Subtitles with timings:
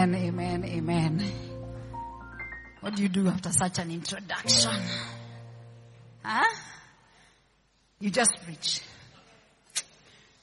[0.00, 1.32] Amen, amen, amen.
[2.80, 4.72] What do you do after such an introduction?
[6.24, 6.56] Huh?
[7.98, 8.80] You just preach.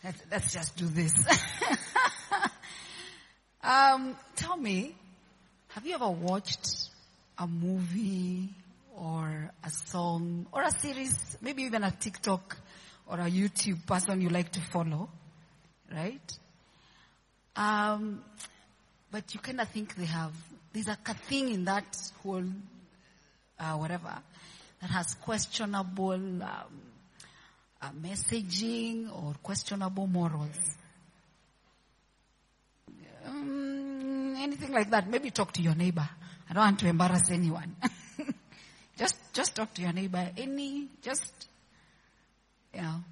[0.03, 1.11] Let's, let's just do this.
[3.63, 4.93] um, tell me,
[5.69, 6.91] have you ever watched
[7.39, 8.49] a movie
[8.95, 12.57] or a song or a series, maybe even a TikTok
[13.07, 15.09] or a YouTube person you like to follow,
[15.91, 16.37] right?
[17.55, 18.21] Um,
[19.17, 20.31] but you kind of think they have,
[20.71, 21.87] there's a thing in that
[22.21, 22.43] whole,
[23.59, 24.13] uh, whatever,
[24.79, 26.39] that has questionable um,
[27.81, 30.77] uh, messaging or questionable morals.
[33.25, 35.09] Um, anything like that.
[35.09, 36.07] Maybe talk to your neighbor.
[36.47, 37.75] I don't want to embarrass anyone.
[38.99, 40.29] just, just talk to your neighbor.
[40.37, 41.47] Any, just,
[42.71, 43.03] you know.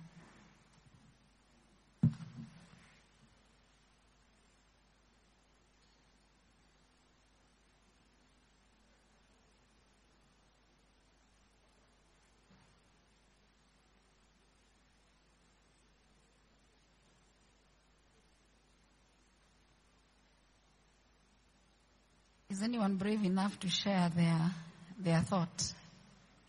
[22.55, 24.49] Is anyone brave enough to share their
[24.97, 25.73] their thought,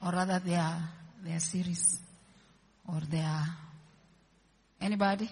[0.00, 0.72] or rather their
[1.24, 1.98] their series,
[2.86, 3.44] or their
[4.80, 5.28] anybody?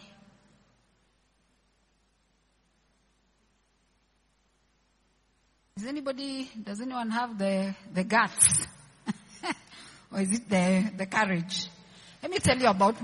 [5.77, 6.51] Is anybody?
[6.61, 8.67] Does anyone have the the guts,
[10.13, 11.69] or is it the the courage?
[12.21, 12.97] Let me tell you about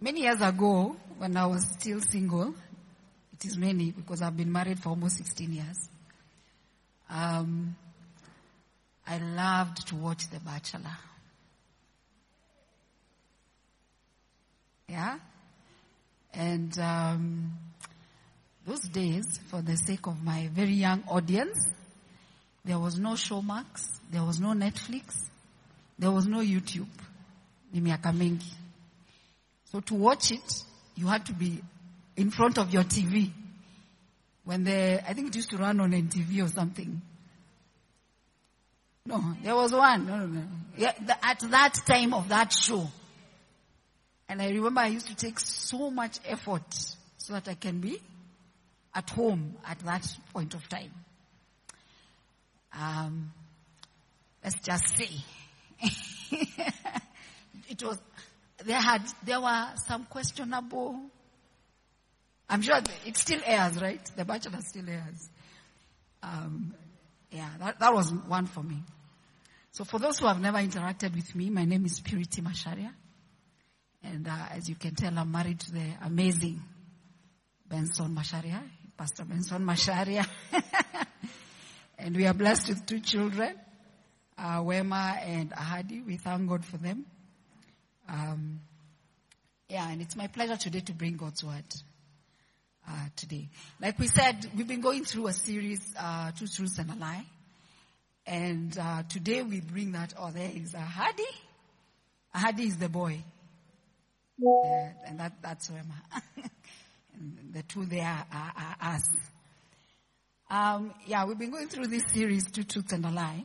[0.00, 2.54] many years ago when I was still single.
[3.32, 5.88] It is many because I've been married for almost 16 years.
[7.10, 7.76] Um,
[9.06, 10.96] I loved to watch The Bachelor.
[14.88, 15.18] Yeah?
[16.32, 17.52] And um,
[18.66, 21.58] those days, for the sake of my very young audience,
[22.64, 25.14] there was no Showmax, there was no Netflix,
[25.98, 26.88] there was no YouTube.
[29.70, 30.62] So to watch it,
[30.94, 31.60] you had to be
[32.16, 33.30] in front of your TV.
[34.44, 37.00] When the, I think it used to run on NTV or something.
[39.06, 40.06] No, there was one.
[40.06, 40.42] No, no, no.
[40.76, 42.88] Yeah, the, at that time of that show.
[44.28, 46.74] And I remember I used to take so much effort
[47.18, 48.00] so that I can be
[48.94, 50.92] at home at that point of time.
[52.72, 53.32] Um,
[54.42, 55.10] let's just say
[57.68, 58.00] it was
[58.64, 60.98] there had there were some questionable
[62.48, 64.04] I'm sure it still airs, right?
[64.16, 65.28] The Bachelor still airs.
[66.22, 66.74] Um,
[67.30, 68.82] yeah, that, that was one for me.
[69.72, 72.92] So for those who have never interacted with me, my name is Purity Macharia.
[74.02, 76.62] And uh, as you can tell, I'm married to the amazing
[77.66, 78.62] Benson Macharia,
[78.96, 80.26] Pastor Benson Macharia.
[81.98, 83.54] and we are blessed with two children,
[84.38, 86.04] uh, Wema and Ahadi.
[86.06, 87.06] We thank God for them.
[88.08, 88.60] Um,
[89.68, 91.64] yeah, and it's my pleasure today to bring God's word
[92.88, 93.48] uh, today.
[93.80, 97.24] Like we said, we've been going through a series, uh, Two Truths and a Lie.
[98.26, 101.26] And uh, today we bring that, oh, there is Ahadi.
[102.34, 103.22] Ahadi is the boy.
[104.44, 105.68] Uh, and that, that's
[107.14, 109.08] and the two there are, are us.
[110.50, 113.44] Um, yeah, we've been going through this series, Two Truths and a Lie.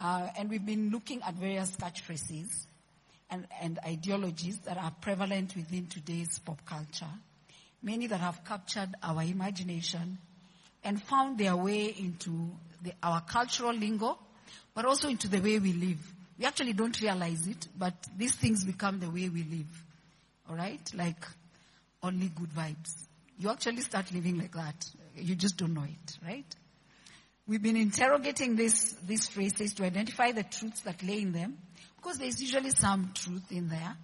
[0.00, 2.48] Uh, and we've been looking at various catchphrases
[3.30, 7.06] and, and ideologies that are prevalent within today's pop culture
[7.82, 10.18] many that have captured our imagination
[10.84, 12.50] and found their way into
[12.82, 14.18] the, our cultural lingo,
[14.74, 15.98] but also into the way we live.
[16.38, 19.84] We actually don't realize it, but these things become the way we live.
[20.48, 20.92] Alright?
[20.94, 21.24] Like
[22.02, 22.94] only good vibes.
[23.38, 24.90] You actually start living like that.
[25.16, 26.56] You just don't know it, right?
[27.46, 31.58] We've been interrogating this, these phrases to identify the truths that lay in them,
[31.96, 33.96] because there's usually some truth in there.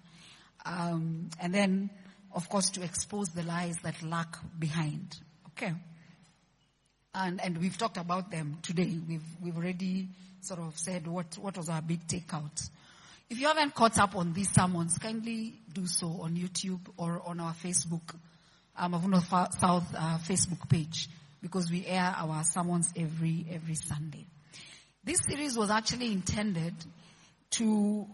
[0.65, 1.89] Um, and then
[2.33, 5.17] of course, to expose the lies that lurk behind.
[5.49, 5.73] Okay.
[7.13, 8.99] And, and we've talked about them today.
[9.07, 10.09] We've, we've already
[10.41, 12.69] sort of said what, what was our big takeout.
[13.29, 17.39] If you haven't caught up on these sermons, kindly do so on YouTube or on
[17.39, 18.15] our Facebook,
[18.77, 19.21] um, Mavuno
[19.59, 21.07] South uh, Facebook page,
[21.41, 24.25] because we air our sermons every, every Sunday.
[25.03, 26.73] This series was actually intended
[27.51, 28.07] to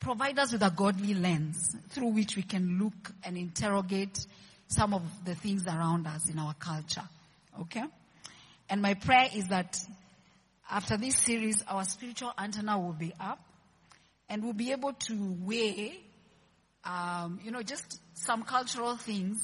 [0.00, 4.26] provide us with a godly lens through which we can look and interrogate
[4.68, 7.02] some of the things around us in our culture.
[7.60, 7.84] Okay?
[8.70, 9.78] And my prayer is that
[10.70, 13.40] after this series, our spiritual antenna will be up
[14.28, 15.98] and we'll be able to weigh,
[16.84, 19.40] um, you know, just some cultural things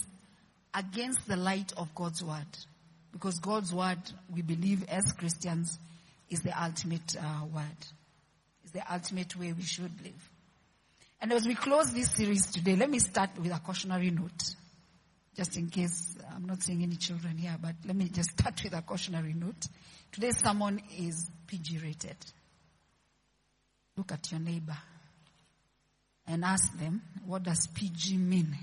[0.74, 2.46] against the light of God's word.
[3.12, 3.98] Because God's word,
[4.32, 5.78] we believe as Christians,
[6.28, 7.64] is the ultimate uh, word.
[8.64, 10.30] Is the ultimate way we should live.
[11.24, 14.56] And as we close this series today, let me start with a cautionary note.
[15.34, 18.62] Just in case uh, I'm not seeing any children here, but let me just start
[18.62, 19.66] with a cautionary note.
[20.12, 22.18] Today's sermon is PG rated.
[23.96, 24.76] Look at your neighbor
[26.26, 28.58] and ask them, what does PG mean?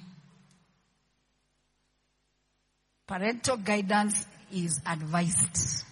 [3.08, 5.84] Parental guidance is advised.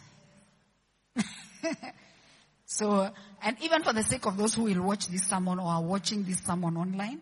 [2.79, 3.11] so,
[3.43, 6.23] and even for the sake of those who will watch this sermon or are watching
[6.23, 7.19] this sermon online,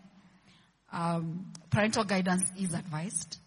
[0.92, 3.38] um, parental guidance is advised.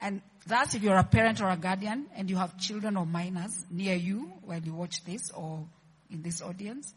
[0.00, 3.64] And thus, if you're a parent or a guardian and you have children or minors
[3.70, 5.64] near you while you watch this or
[6.10, 6.92] in this audience,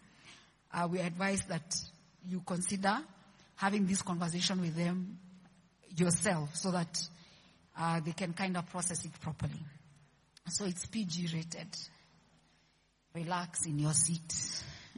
[0.73, 1.79] uh, we advise that
[2.27, 2.97] you consider
[3.55, 5.19] having this conversation with them
[5.95, 6.99] yourself so that
[7.77, 9.61] uh, they can kind of process it properly.
[10.47, 11.67] So it's PG rated.
[13.13, 14.33] Relax in your seat.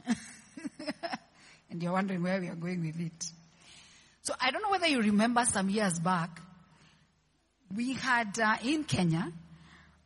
[1.70, 3.30] and you're wondering where we are going with it.
[4.22, 6.40] So I don't know whether you remember some years back,
[7.74, 9.32] we had uh, in Kenya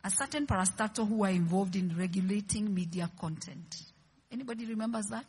[0.03, 3.81] a certain parastatal who were involved in regulating media content.
[4.31, 5.25] Anybody remembers that?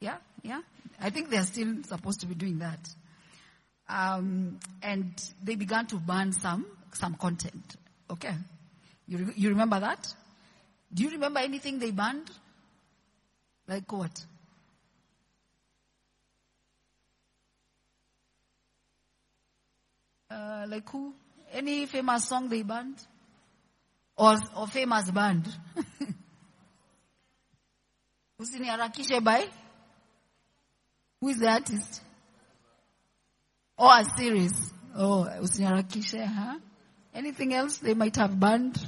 [0.00, 0.60] Yeah, yeah.
[1.00, 2.88] I think they're still supposed to be doing that.
[3.88, 5.12] Um, and
[5.42, 7.76] they began to ban some some content.
[8.10, 8.34] Okay,
[9.06, 10.14] you re- you remember that?
[10.94, 12.30] Do you remember anything they banned?
[13.66, 14.24] Like what?
[20.30, 21.12] Uh, like who?
[21.52, 22.96] Any famous song they banned?
[24.16, 25.48] Or, or famous band?
[28.40, 29.46] Usiniharakishe by?
[31.20, 32.02] Who is the artist?
[33.78, 34.72] Oh, a series.
[34.96, 36.58] Oh, usiniharakishe, huh?
[37.12, 38.78] Anything else they might have banned?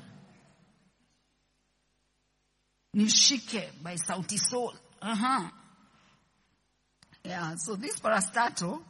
[2.97, 4.75] Nishike by Sauti Sol.
[5.03, 5.51] Uh-huh.
[7.25, 8.81] Yeah, so this parastatal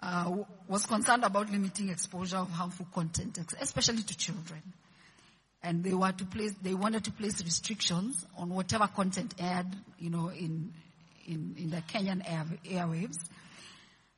[0.00, 0.36] uh,
[0.66, 4.62] was concerned about limiting exposure of harmful content, especially to children.
[5.62, 9.66] And they were to place, they wanted to place restrictions on whatever content aired,
[9.98, 10.72] you know, in,
[11.26, 13.18] in, in the Kenyan air, airwaves.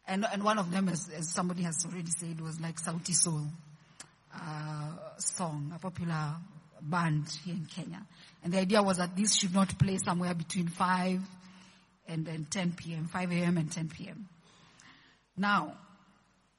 [0.06, 3.46] And, and one of them, as, as somebody has already said, was like Sauti Sol,
[4.34, 6.34] uh, song, a popular
[6.82, 8.02] band here in Kenya.
[8.42, 11.20] And the idea was that this should not play somewhere between 5
[12.08, 13.58] and, then 10 p.m., 5 a.m.
[13.58, 14.28] and 10 p.m.
[15.36, 15.74] Now,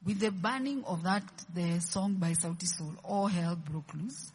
[0.05, 1.23] with the banning of that,
[1.53, 4.31] the song by Sauti Sol, all hell broke loose.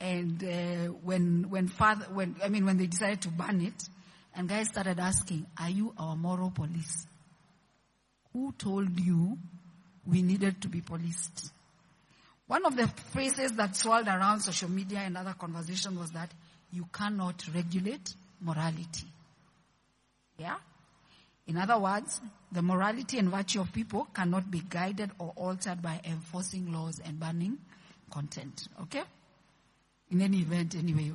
[0.00, 3.82] And uh, when when father when I mean when they decided to ban it,
[4.36, 7.06] and guys started asking, "Are you our moral police?
[8.32, 9.38] Who told you
[10.06, 11.50] we needed to be policed?"
[12.48, 16.30] One of the phrases that swirled around social media and other conversation was that
[16.72, 19.06] you cannot regulate morality.
[20.38, 20.56] Yeah?
[21.46, 26.00] In other words, the morality and virtue of people cannot be guided or altered by
[26.04, 27.58] enforcing laws and banning
[28.10, 28.68] content.
[28.82, 29.02] Okay?
[30.10, 31.12] In any event, anyway,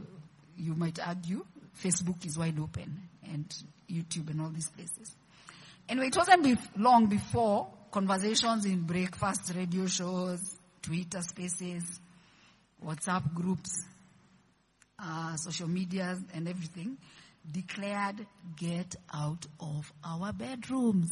[0.58, 1.44] you might argue
[1.82, 3.46] Facebook is wide open and
[3.90, 5.16] YouTube and all these places.
[5.90, 10.53] Anyway, it wasn't be long before conversations in breakfast radio shows,
[10.84, 12.00] Twitter spaces,
[12.86, 13.72] WhatsApp groups,
[15.00, 16.98] uh, social media and everything
[17.52, 21.12] declared, get out of our bedrooms.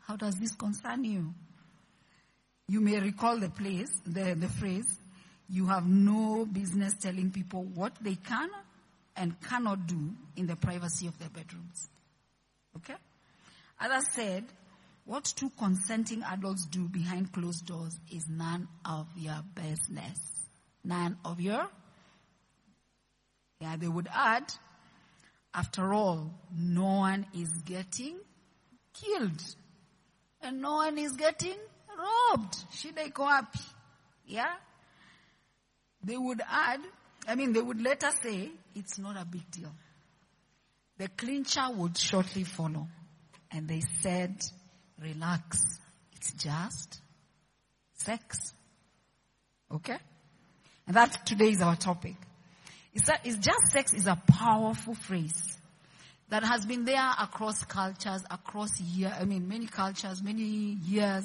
[0.00, 1.34] How does this concern you?
[2.68, 4.98] You may recall the place, the, the phrase,
[5.48, 8.50] you have no business telling people what they can
[9.16, 11.88] and cannot do in the privacy of their bedrooms.
[12.76, 12.94] Okay?
[13.80, 14.44] Others said,
[15.08, 20.20] what two consenting adults do behind closed doors is none of your business.
[20.84, 21.66] None of your.
[23.58, 24.52] Yeah, they would add,
[25.54, 28.18] after all, no one is getting
[28.92, 29.42] killed.
[30.42, 31.56] And no one is getting
[31.98, 32.56] robbed.
[32.70, 33.62] Shida iko wapi?
[34.26, 34.52] Yeah?
[36.04, 36.80] They would add,
[37.26, 39.72] I mean, they would later say, it's not a big deal.
[40.98, 42.86] The clincher would shortly follow.
[43.50, 44.44] And they said,
[45.02, 45.58] relax.
[46.16, 47.00] It's just
[47.94, 48.52] sex.
[49.72, 49.98] Okay?
[50.86, 52.16] And that today is our topic.
[52.94, 55.58] It's, that, it's just sex is a powerful phrase
[56.30, 59.12] that has been there across cultures, across years.
[59.18, 61.24] I mean, many cultures, many years.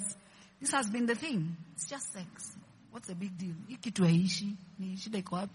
[0.62, 1.56] This has been the thing.
[1.74, 2.56] It's just sex.
[2.92, 3.56] What's the big deal?
[3.68, 4.56] Hii kitu haiishi.
[4.80, 5.48] Ni shida?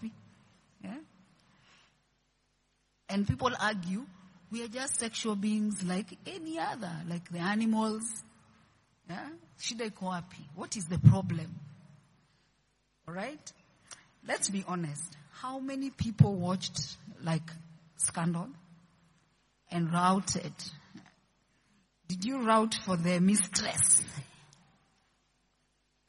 [0.83, 0.97] Yeah?
[3.09, 4.05] And people argue,
[4.51, 8.03] we are just sexual beings like any other, like the animals.
[9.09, 9.29] Yeah?
[9.59, 10.43] Shida iko wapi?
[10.55, 11.55] What is the problem?
[13.07, 13.53] Alright?
[14.27, 15.15] let's be honest.
[15.41, 17.49] How many people watched like
[17.97, 18.47] Scandal
[19.71, 20.53] and rooted?
[22.07, 24.03] Did you root for the mistress?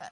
[0.01, 0.07] Uh,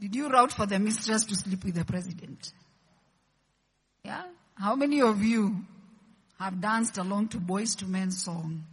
[0.00, 2.52] did you root for the mistress to sleep with the president
[4.04, 4.22] yeah
[4.58, 5.56] how many of you
[6.38, 8.64] have danced along to Boyz II Men song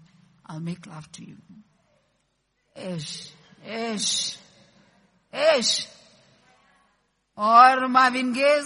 [0.46, 1.38] i'll make love to you?
[2.76, 3.32] Ish
[3.68, 4.38] ish
[5.34, 5.88] ish.
[7.38, 8.64] Or marvin gaye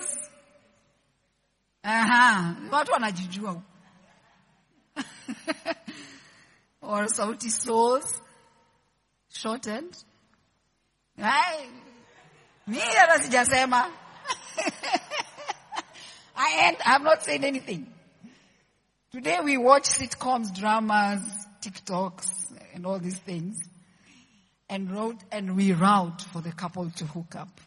[1.84, 3.62] aha watu wanajijua
[6.82, 8.22] or Sauti Sol's
[9.30, 9.98] shortened
[11.22, 11.70] Ai,
[12.68, 13.92] mi hata sijasema
[16.40, 17.86] I ain't, I have not said anything.
[19.12, 21.20] Today we watch sitcoms, dramas,
[21.62, 22.30] TikToks,
[22.74, 23.60] and all these things,
[24.70, 27.60] and wrote and we root for the couple to hook up.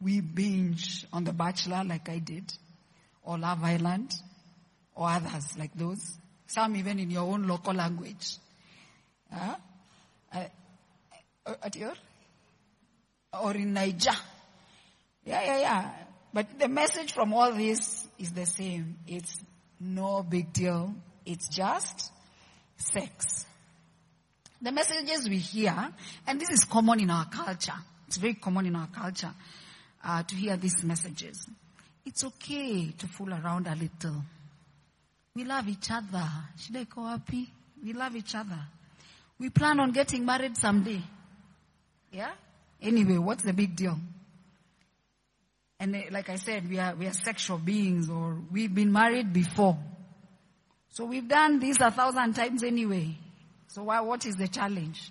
[0.00, 2.50] We binge on The Bachelor like I did,
[3.22, 4.14] or Love Island,
[4.94, 6.16] or others like those.
[6.46, 8.38] Some even in your own local language.
[9.30, 9.56] Huh?
[10.32, 10.44] Uh,
[11.62, 11.92] at your?
[13.42, 14.16] Or in Niger.
[15.26, 15.90] Yeah, yeah, yeah.
[16.34, 18.96] But the message from all this is the same.
[19.06, 19.40] It's
[19.78, 20.92] no big deal.
[21.24, 22.10] It's just
[22.76, 23.46] sex.
[24.60, 25.92] The messages we hear,
[26.26, 27.78] and this is common in our culture.
[28.08, 29.30] It's very common in our culture
[30.04, 31.46] uh, to hear these messages.
[32.04, 34.24] It's okay to fool around a little.
[35.36, 36.28] We love each other.
[36.58, 37.46] Shida iko wapi?
[37.84, 38.58] We love each other.
[39.38, 41.00] We plan on getting married someday.
[42.10, 42.32] Yeah?
[42.82, 43.98] Anyway, what's the big deal?
[45.80, 49.32] And uh, like I said, we are, we are sexual beings or we've been married
[49.32, 49.78] before.
[50.90, 53.18] So we've done this a thousand times anyway.
[53.68, 55.10] So why, what is the challenge?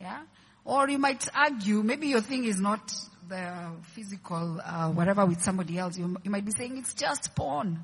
[0.00, 0.22] Yeah?
[0.64, 2.92] Or you might argue, maybe your thing is not
[3.28, 5.96] the physical, uh, whatever with somebody else.
[5.96, 7.78] You, you might be saying it's just porn.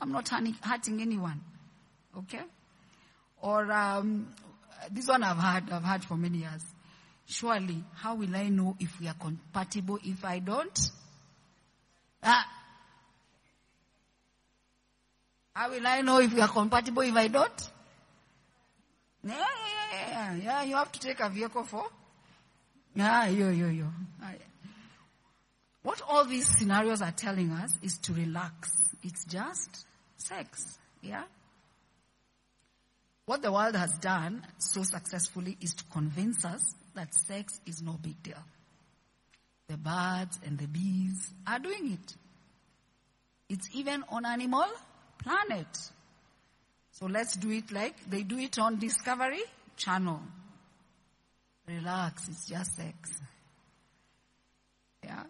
[0.00, 1.40] I'm not hurting anyone.
[2.16, 2.42] Okay?
[3.42, 4.28] Or, um,
[4.90, 6.64] this one I've had, I've had for many years.
[7.26, 10.90] Surely, how will I know if we are compatible if I don't?
[12.22, 12.46] Ah.
[15.54, 17.70] How will I know if we are compatible if I don't?
[19.24, 20.62] Yeah, yeah, yeah, yeah.
[20.62, 21.86] You have to take a vehicle for.
[22.94, 23.86] Yeah, yo, yo, yo.
[25.82, 28.70] What all these scenarios are telling us is to relax.
[29.02, 29.86] It's just
[30.16, 30.78] sex.
[31.00, 31.24] Yeah?
[33.24, 37.92] What the world has done so successfully is to convince us that sex is no
[37.92, 38.42] big deal.
[39.70, 42.16] The birds and the bees are doing it.
[43.48, 44.66] It's even on animal
[45.22, 45.90] planet.
[46.90, 49.44] So let's do it like they do it on Discovery
[49.76, 50.22] Channel.
[51.68, 53.20] Relax, it's just sex.
[55.04, 55.22] Yeah.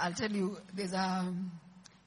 [0.00, 1.34] I'll tell you, there's a,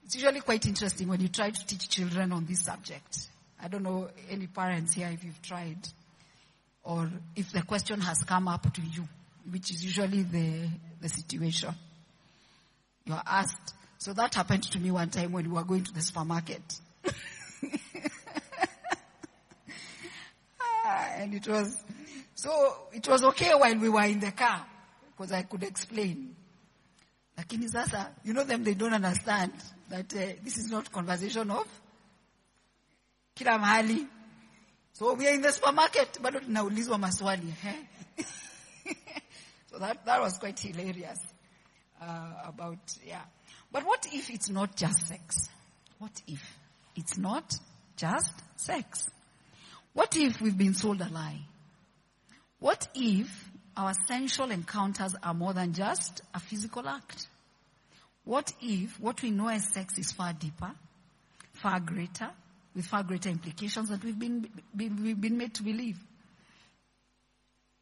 [0.06, 3.28] it's usually quite interesting when you try to teach children on this subject.
[3.62, 5.88] I don't know any parents here if you've tried
[6.84, 9.08] or if the question has come up to you,
[9.52, 10.68] which is usually the,
[11.02, 11.74] the situation.
[13.06, 13.74] You are asked.
[13.98, 16.62] So that happened to me one time when we were going to the supermarket.
[21.18, 21.76] and it was,
[22.36, 24.66] so it was okay while we were in the car
[25.12, 26.36] because I could explain.
[27.38, 29.54] Lakini sasa, you know them, they don't understand
[29.90, 31.68] that uh, this is not conversation of
[33.36, 34.08] kila mahali.
[34.94, 37.54] So we are in the supermarket, bado tunaulizwa maswali.
[37.66, 37.76] Eh?
[39.70, 41.20] so that, that was quite hilarious
[42.02, 43.22] uh, about, yeah.
[43.72, 45.50] But what if it's not just sex?
[46.00, 46.42] What if
[46.96, 47.54] it's not
[47.96, 49.06] just sex?
[49.94, 51.42] What if we've been sold a lie?
[52.60, 57.28] What if our sensual encounters are more than just a physical act?
[58.26, 60.72] What if what we know as sex is far deeper,
[61.54, 62.30] far greater,
[62.76, 65.98] with far greater implications that we've been, been, we've been made to believe?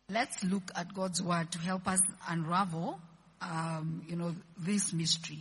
[0.09, 1.99] Let's look at God's word to help us
[2.29, 2.97] unravel,
[3.41, 5.39] um, you know, this mystery,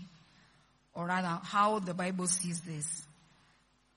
[0.92, 3.06] or rather, how the Bible sees this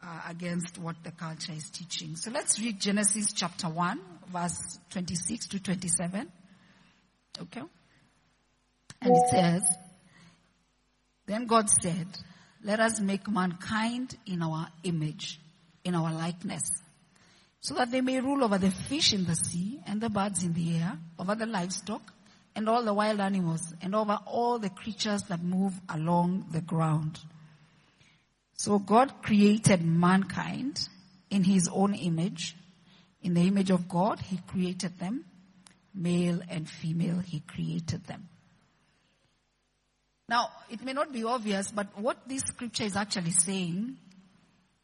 [0.03, 2.15] uh, against what the culture is teaching.
[2.15, 3.99] So let's read Genesis chapter 1,
[4.31, 6.31] verse 26 to 27.
[7.41, 7.61] Okay?
[9.01, 9.63] And it says,
[11.25, 12.07] Then God said,
[12.63, 15.39] Let us make mankind in our image,
[15.83, 16.61] in our likeness,
[17.61, 20.53] so that they may rule over the fish in the sea and the birds in
[20.53, 22.13] the air, over the livestock
[22.55, 27.19] and all the wild animals, and over all the creatures that move along the ground.
[28.53, 30.79] So God created mankind
[31.29, 32.55] in his own image.
[33.21, 35.25] In the image of God, he created them.
[35.93, 38.27] Male and female, he created them.
[40.27, 43.97] Now, it may not be obvious, but what this scripture is actually saying,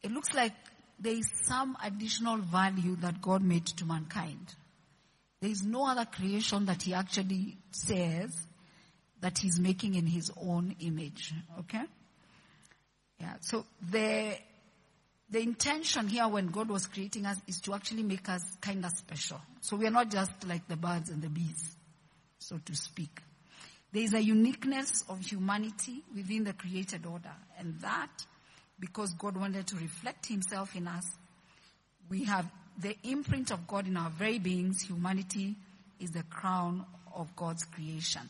[0.02, 0.54] it looks like
[0.98, 4.54] there is some additional value that God made to mankind.
[5.40, 8.34] There is no other creation that he actually says
[9.20, 11.34] that he's making in his own image.
[11.60, 11.82] Okay?
[13.20, 13.34] Yeah.
[13.40, 14.36] So the,
[15.30, 18.92] the intention here when God was creating us is to actually make us kind of
[18.92, 19.40] special.
[19.60, 21.76] So we are not just like the birds and the bees,
[22.38, 23.20] so to speak.
[23.92, 27.32] There is a uniqueness of humanity within the created order.
[27.58, 28.10] And that,
[28.78, 31.06] because God wanted to reflect himself in us,
[32.08, 32.46] we have
[32.78, 34.82] the imprint of God in our very beings.
[34.82, 35.56] Humanity
[35.98, 38.22] is the crown of God's creation.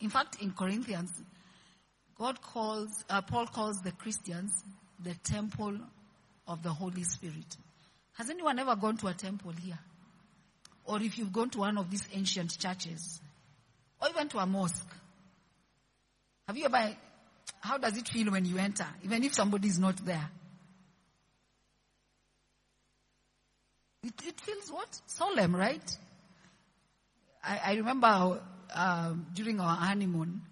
[0.00, 1.10] In fact, in Corinthians,
[2.18, 4.52] God calls, uh, Paul calls the Christians
[5.02, 5.78] the temple
[6.48, 7.56] of the Holy Spirit.
[8.14, 9.78] Has anyone ever gone to a temple here?
[10.84, 13.20] Or if you've gone to one of these ancient churches,
[14.00, 14.94] or even to a mosque,
[16.46, 16.96] have you ever,
[17.60, 20.28] how does it feel when you enter, even if somebody is not there?
[24.02, 25.00] It, it feels what?
[25.06, 25.98] Solemn, right?
[27.42, 28.40] I, I remember
[28.74, 30.42] um, during our honeymoon,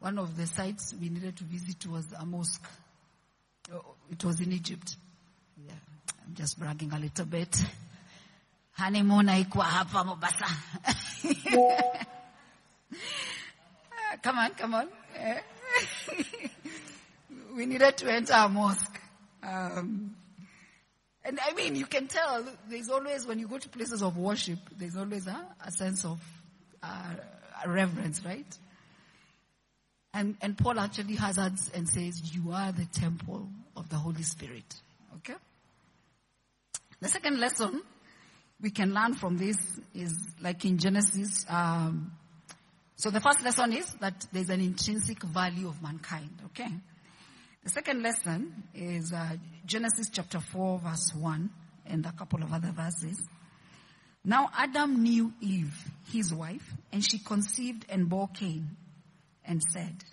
[0.00, 2.66] one of the sites we needed to visit was a mosque.
[3.72, 4.96] Oh, it was in Egypt.
[5.64, 5.72] Yeah,
[6.26, 7.56] I'm just bragging a little bit.
[8.72, 10.46] Honeymoon haikuwa hapa Mombasa.
[14.22, 14.88] come on, come on.
[17.56, 19.00] we needed to enter a mosque.
[19.42, 20.14] Um,
[21.24, 24.58] and I mean, you can tell there's always, when you go to places of worship,
[24.76, 26.20] there's always a, a sense of
[26.82, 27.14] uh,
[27.66, 28.58] reverence, right?
[30.14, 34.74] And, and Paul actually hazards and says, you are the temple of the Holy Spirit.
[35.16, 35.38] Okay?
[37.00, 37.82] The second lesson
[38.60, 39.56] we can learn from this
[39.94, 41.44] is like in Genesis.
[41.48, 42.12] Um,
[43.02, 46.30] so the first lesson is that there's an intrinsic value of mankind.
[46.44, 46.68] Okay?
[47.64, 51.50] The second lesson is uh, Genesis chapter 4 verse 1
[51.86, 53.20] and a couple of other verses.
[54.24, 55.76] Now Adam knew Eve,
[56.12, 58.68] his wife, and she conceived and bore Cain
[59.44, 60.04] and said,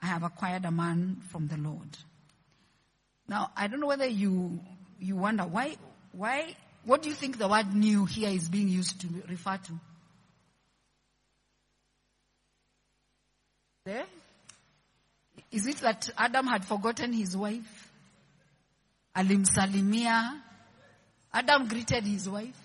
[0.00, 1.98] I have acquired a man from the Lord.
[3.28, 4.58] Now, I don't know whether you,
[4.98, 5.76] you wonder why,
[6.12, 6.56] why,
[6.86, 9.72] what do you think the word knew here is being used to refer to?
[13.84, 14.06] There?
[15.52, 17.90] Is it that Adam had forgotten his wife?
[19.14, 20.40] Alimsalimia.
[21.34, 22.58] Adam greeted his wife.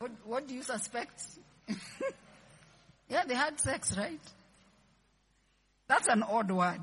[0.00, 1.22] What, what do you suspect?
[3.08, 4.20] yeah, they had sex, right?
[5.86, 6.80] That's an odd word.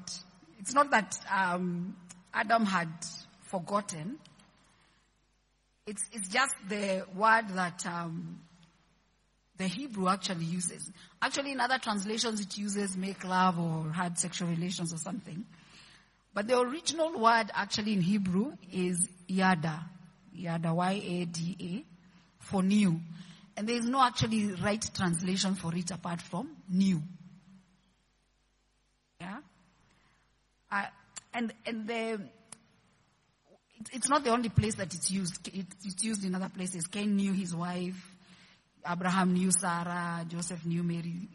[0.60, 1.97] It's not that um,
[2.34, 2.88] Adam had
[3.41, 4.17] forgotten.
[5.86, 8.39] It's, it's just the word that um,
[9.60, 10.89] the Hebrew actually uses.
[11.22, 15.45] Actually, in other translations, it uses make love or had sexual relations or something.
[16.34, 19.82] But the original word actually in Hebrew is yada.
[20.34, 21.84] Yada, Y-A-D-A,
[22.39, 23.02] for knew.
[23.58, 27.02] And there is no actually right translation for it apart from knew.
[29.19, 29.39] Yeah?
[30.72, 30.86] Uh,
[31.34, 32.22] and, and the,
[33.91, 35.50] it's not the only place that it's used.
[35.54, 36.88] It's used in other places.
[36.88, 38.15] Cain knew his wife.
[38.88, 41.28] Abraham knew Sarah, Joseph knew Mary,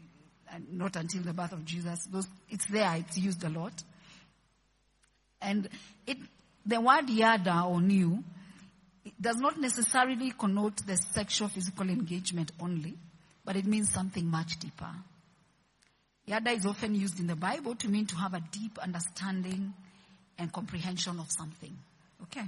[0.51, 2.05] and not until the birth of Jesus.
[2.11, 3.73] Those, it's there, it's used a lot.
[5.41, 5.69] And
[6.07, 6.17] it,
[6.65, 8.23] the word yada or knew
[9.19, 12.95] does not necessarily connote the sexual physical engagement only,
[13.43, 14.89] but it means something much deeper.
[16.25, 19.73] Yada is often used in the Bible to mean to have a deep understanding
[20.39, 21.77] and comprehension of something.
[22.23, 22.45] Okay.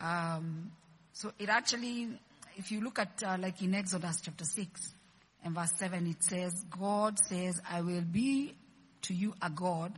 [0.00, 0.72] Um,
[1.12, 2.08] so it actually
[2.56, 4.94] if you look at uh, like in Exodus chapter 6
[5.44, 8.54] and verse 7, it says, God says, I will be
[9.02, 9.92] to you a God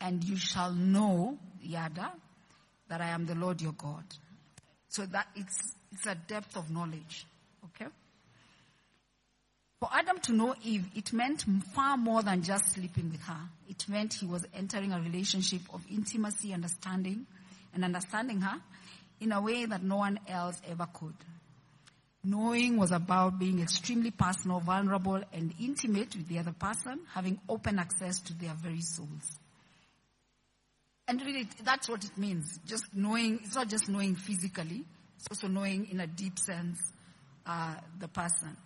[0.00, 2.12] and you shall know, yada,
[2.88, 4.04] that I am the Lord your God.
[4.88, 7.26] So that it's, it's a depth of knowledge.
[7.64, 7.90] Okay?
[9.80, 13.40] For Adam to know Eve, it meant far more than just sleeping with her.
[13.68, 17.26] It meant he was entering a relationship of intimacy, understanding,
[17.74, 18.60] and understanding her
[19.20, 21.14] in a way that no one else ever could.
[22.24, 27.78] Knowing was about being extremely personal, vulnerable, and intimate with the other person, having open
[27.78, 29.38] access to their very souls.
[31.06, 32.58] And really, that's what it means.
[32.66, 34.84] Just knowing, it's not just knowing physically,
[35.16, 36.78] it's also knowing in a deep sense
[37.46, 38.56] uh, the person.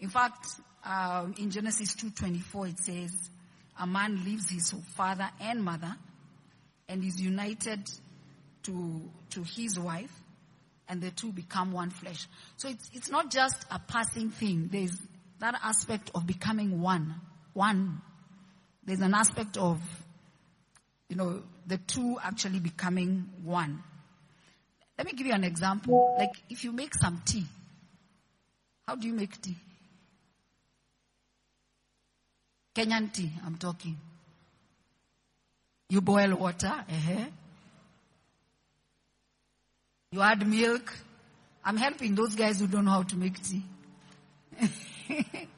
[0.00, 0.46] In fact,
[0.84, 3.30] um, in Genesis 2.24 it says,
[3.78, 5.94] a man leaves his father and mother
[6.88, 7.88] and is united
[8.64, 10.12] to, to his wife
[10.88, 12.26] and the two become one flesh.
[12.56, 14.68] So it's, it's not just a passing thing.
[14.70, 14.96] There's,
[15.40, 17.14] that aspect of becoming one.
[17.52, 18.00] One.
[18.84, 19.80] There's an aspect of,
[21.08, 23.82] you know, the two actually becoming one.
[24.98, 26.16] Let me give you an example.
[26.18, 27.44] Like if you make some tea,
[28.86, 29.56] how do you make tea?
[32.74, 33.96] Kenyan tea, I'm talking.
[35.88, 37.24] You boil water, uh-huh.
[40.14, 40.94] You add milk.
[41.64, 43.64] I'm helping those guys who don't know how to make tea.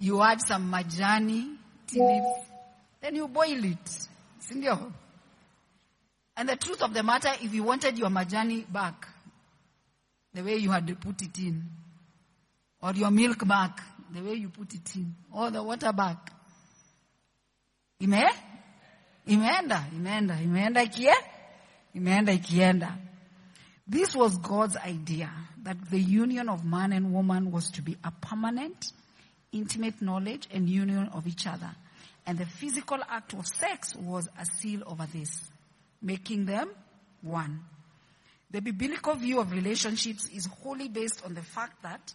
[0.00, 1.54] you add some majani,
[1.86, 2.46] tea leaves,
[3.02, 4.08] then you boil it.
[6.34, 9.06] And the truth of the matter, if you wanted your majani back,
[10.32, 11.62] the way you had put it in,
[12.80, 13.82] or your milk back,
[14.14, 16.32] the way you put it in, or the water back,
[18.00, 18.30] ime
[19.26, 21.14] imeenda imeenda imeenda ikie
[21.94, 23.07] imeenda ikienda.
[23.88, 25.30] This was God's idea
[25.62, 28.92] that the union of man and woman was to be a permanent,
[29.50, 31.70] intimate knowledge and union of each other.
[32.26, 35.40] And the physical act of sex was a seal over this,
[36.02, 36.68] making them
[37.22, 37.60] one.
[38.50, 42.12] The biblical view of relationships is wholly based on the fact that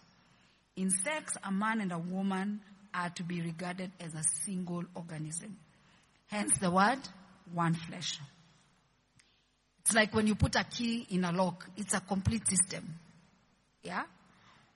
[0.76, 2.60] in sex, a man and a woman
[2.92, 5.56] are to be regarded as a single organism.
[6.28, 6.98] Hence the word
[7.52, 8.20] one flesh.
[9.84, 12.98] It's like when you put a key in a lock, it's a complete system.
[13.82, 14.04] Yeah?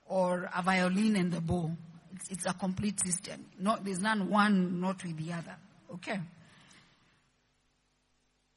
[0.07, 1.71] Or a violin and the bow.
[2.15, 3.47] It's, it's a complete system.
[3.59, 5.57] No, there's none one not with the other.
[5.95, 6.21] Okay?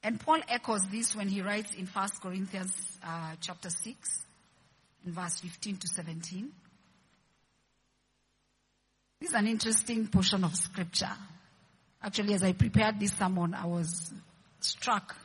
[0.04, 4.26] And Paul echoes this when he writes in 1 Corinthians uh, chapter 6,
[5.06, 6.52] in verse 15 to 17.
[9.22, 11.16] This is an interesting portion of scripture.
[12.04, 14.12] Actually, as I prepared this sermon, I was
[14.60, 15.16] struck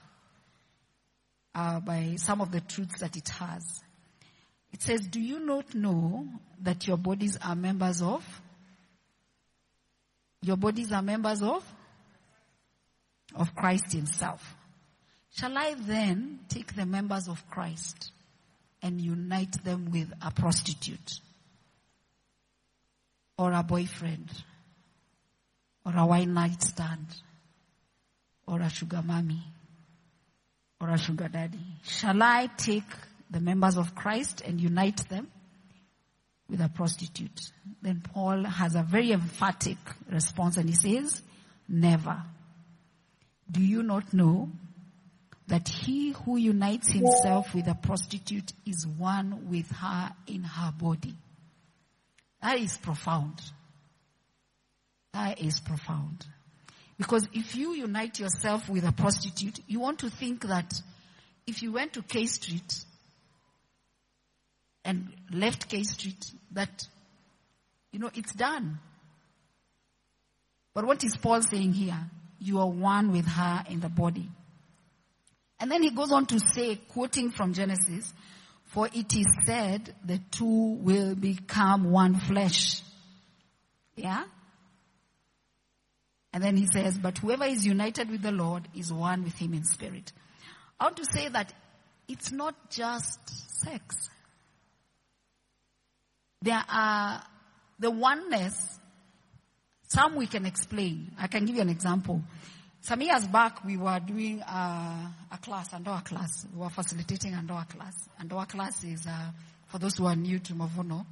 [1.56, 3.82] uh, by some of the truths that it has.
[4.72, 6.28] It says, Do you not know
[6.60, 8.22] that your bodies are members of?
[10.42, 11.64] Your bodies are members of?
[13.34, 14.54] Of Christ Himself.
[15.34, 18.12] Shall I then take the members of Christ
[18.82, 21.20] and unite them with a prostitute?
[23.38, 24.30] Or a boyfriend?
[25.86, 27.06] Or a wine night stand?
[28.46, 29.42] Or a sugar mommy?
[30.80, 31.58] Or a sugar daddy?
[31.82, 32.84] Shall I take
[33.30, 35.28] the members of Christ and unite them
[36.48, 37.50] with a prostitute.
[37.82, 39.78] Then Paul has a very emphatic
[40.10, 41.22] response and he says,
[41.68, 42.22] never.
[43.50, 44.50] Do you not know
[45.48, 51.14] that he who unites himself with a prostitute is one with her in her body?
[52.42, 53.40] That is profound.
[55.12, 56.26] That is profound.
[56.98, 60.80] Because if you unite yourself with a prostitute, you want to think that
[61.46, 62.84] if you went to K Street
[64.84, 66.88] and left K Street, that,
[67.92, 68.78] you know, it's done.
[70.74, 71.98] But what is Paul saying here?
[72.38, 74.28] You are one with her in the body.
[75.58, 78.12] And then he goes on to say, quoting from Genesis,
[78.64, 82.82] for it is said the two will become one flesh.
[83.94, 84.24] Yeah?
[86.36, 89.54] And then he says, but whoever is united with the Lord is one with him
[89.54, 90.12] in spirit.
[90.78, 91.50] I want to say that
[92.08, 93.18] it's not just
[93.62, 94.10] sex.
[96.42, 97.22] There are
[97.78, 98.78] the oneness,
[99.88, 101.10] some we can explain.
[101.18, 102.20] I can give you an example.
[102.82, 106.46] Some years back, we were doing a, a class, Andoa class.
[106.52, 107.94] We were facilitating Andoa class.
[108.22, 109.30] Andoa class is, uh,
[109.68, 111.06] for those who are new to Mavuno,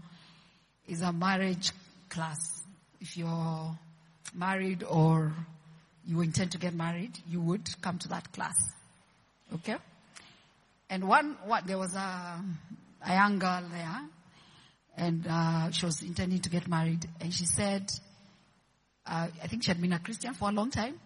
[0.87, 1.73] is a marriage
[2.11, 2.63] class.
[3.01, 3.79] If you're
[4.33, 5.33] married or
[6.07, 8.57] you intend to get married, you would come to that class.
[9.55, 9.77] Okay?
[10.91, 12.41] And one, what, there was a,
[13.07, 14.01] a young girl there,
[14.97, 17.91] and uh, she was intending to get married, and she said,
[19.07, 20.99] uh, I think she had been a Christian for a long time,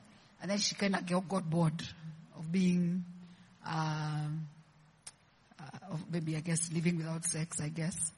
[0.43, 1.83] and then she kind of got bored
[2.37, 3.05] of being,
[3.67, 4.29] uh,
[5.91, 8.13] of maybe I guess living without sex, I guess.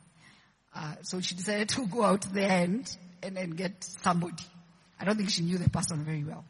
[0.75, 4.45] Uh, so she decided to go out there and, and, and get somebody.
[5.01, 6.45] I don't think she knew the person very well.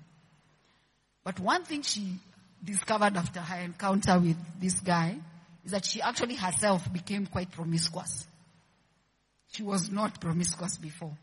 [1.23, 2.15] But one thing she
[2.63, 5.17] discovered after her encounter with this guy
[5.65, 8.27] is that she actually herself became quite promiscuous.
[9.53, 11.17] She was not promiscuous before.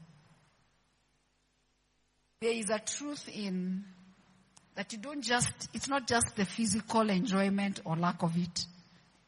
[2.39, 3.83] There is a truth in
[4.75, 8.65] that you don't just, it's not just the physical enjoyment or lack of it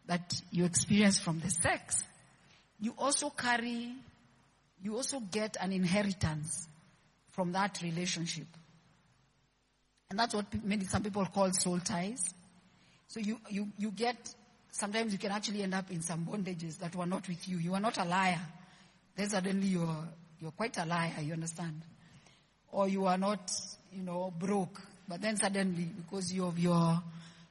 [0.06, 2.04] that you experience from the sex.
[2.80, 3.92] You also carry,
[4.82, 6.68] you also get an inheritance
[7.39, 8.47] from that relationship.
[10.10, 12.34] And that's what many, some people call soul ties.
[13.08, 14.36] So you, you, you get,
[14.69, 17.56] sometimes you can actually end up in some bondages that were not with you.
[17.56, 18.41] You are not a liar.
[19.15, 20.04] Then suddenly you're
[20.41, 21.82] you're quite a liar, you understand?
[22.73, 23.49] Or you are not,
[23.93, 24.82] you know, broke.
[25.08, 27.02] But then suddenly, because have your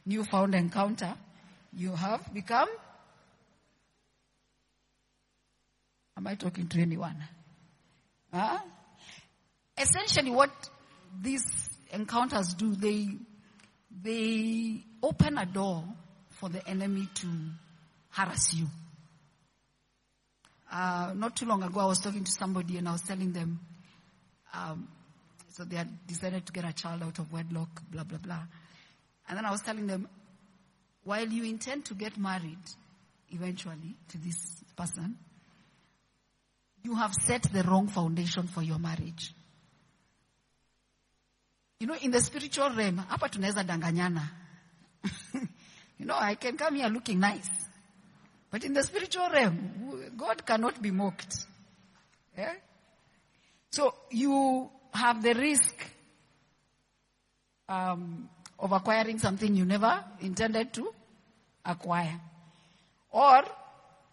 [0.04, 1.14] newfound encounter,
[1.72, 2.68] you have become.
[6.14, 7.16] Am I talking to anyone?
[8.30, 8.58] Huh?
[9.80, 10.50] Essentially, what
[11.20, 11.44] these
[11.92, 13.08] encounters do, they
[14.02, 15.84] they open a door
[16.28, 17.28] for the enemy to
[18.10, 18.66] harass you.
[20.70, 23.60] Uh, not too long ago, I was talking to somebody and I was telling them,
[24.52, 24.88] um,
[25.52, 28.42] so they had decided to get a child out of wedlock, blah, blah, blah.
[29.28, 30.08] And then I was telling them,
[31.04, 32.58] while you intend to get married
[33.30, 35.16] eventually to this person,
[36.82, 39.32] you have set the wrong foundation for your marriage.
[41.80, 44.28] You know, in the spiritual realm, hapa tunaweza danganyana.
[45.98, 47.48] you know, I can come here looking nice.
[48.50, 51.46] But in the spiritual realm, God cannot be mocked.
[52.36, 52.54] Yeah?
[53.70, 55.74] So you have the risk
[57.68, 60.92] um, of acquiring something you never intended to
[61.64, 62.20] acquire.
[63.10, 63.44] Or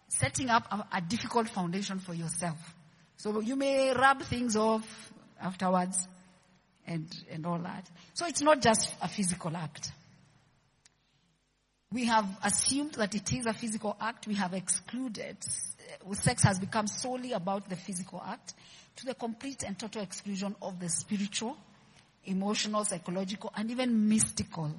[0.08, 2.58] setting up a, a difficult foundation for yourself.
[3.16, 6.06] So you may rub things off afterwards
[6.86, 7.88] and, and all that.
[8.14, 9.90] So it's not just a physical act.
[11.92, 14.26] We have assumed that it is a physical act.
[14.26, 15.36] We have excluded,
[16.08, 18.54] uh, sex has become solely about the physical act
[18.96, 21.56] to the complete and total exclusion of the spiritual,
[22.24, 24.72] emotional, psychological, and even mystical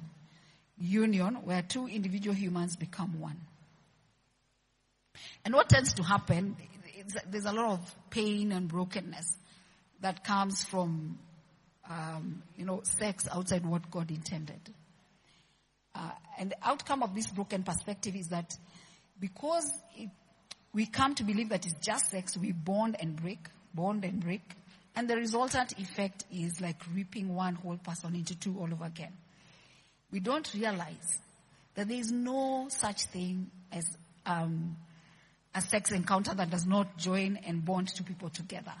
[0.76, 3.40] union where two individual humans become one.
[5.44, 6.56] And what tends to happen,
[7.26, 9.36] there's a lot of pain and brokenness
[10.00, 11.18] that comes from
[11.88, 14.60] um, you know, sex outside what God intended.
[15.94, 18.56] Uh, and the outcome of this broken perspective is that
[19.18, 20.10] because it,
[20.72, 24.42] we come to believe that it's just sex, we bond and break, bond and break,
[24.94, 29.12] and the resultant effect is like ripping one whole person into two all over again.
[30.10, 31.20] We don't realize
[31.74, 33.84] that there is no such thing as
[34.26, 34.76] um,
[35.54, 38.74] a sex encounter that does not join and bond two people together.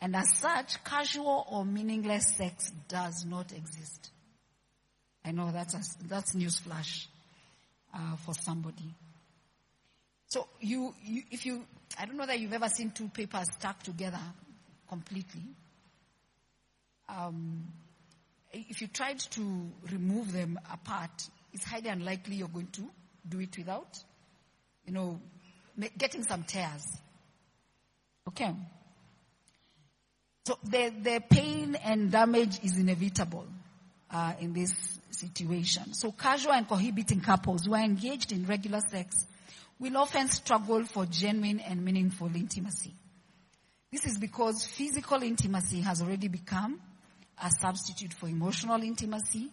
[0.00, 4.10] And as such, casual or meaningless sex does not exist.
[5.24, 7.06] I know that's a, that's newsflash
[7.92, 8.94] uh, for somebody.
[10.26, 11.64] So you, you, if you,
[11.98, 14.20] I don't know that you've ever seen two papers stuck together
[14.88, 15.42] completely.
[17.08, 17.64] Um,
[18.52, 22.82] if you tried to remove them apart, it's highly unlikely you're going to
[23.28, 23.98] do it without,
[24.86, 25.20] you know,
[25.96, 26.86] getting some tears.
[28.28, 28.54] Okay.
[30.48, 33.44] So the, the pain and damage is inevitable
[34.10, 34.72] uh, in this
[35.10, 35.92] situation.
[35.92, 39.26] So casual and cohabiting couples who are engaged in regular sex
[39.78, 42.94] will often struggle for genuine and meaningful intimacy.
[43.92, 46.80] This is because physical intimacy has already become
[47.44, 49.50] a substitute for emotional intimacy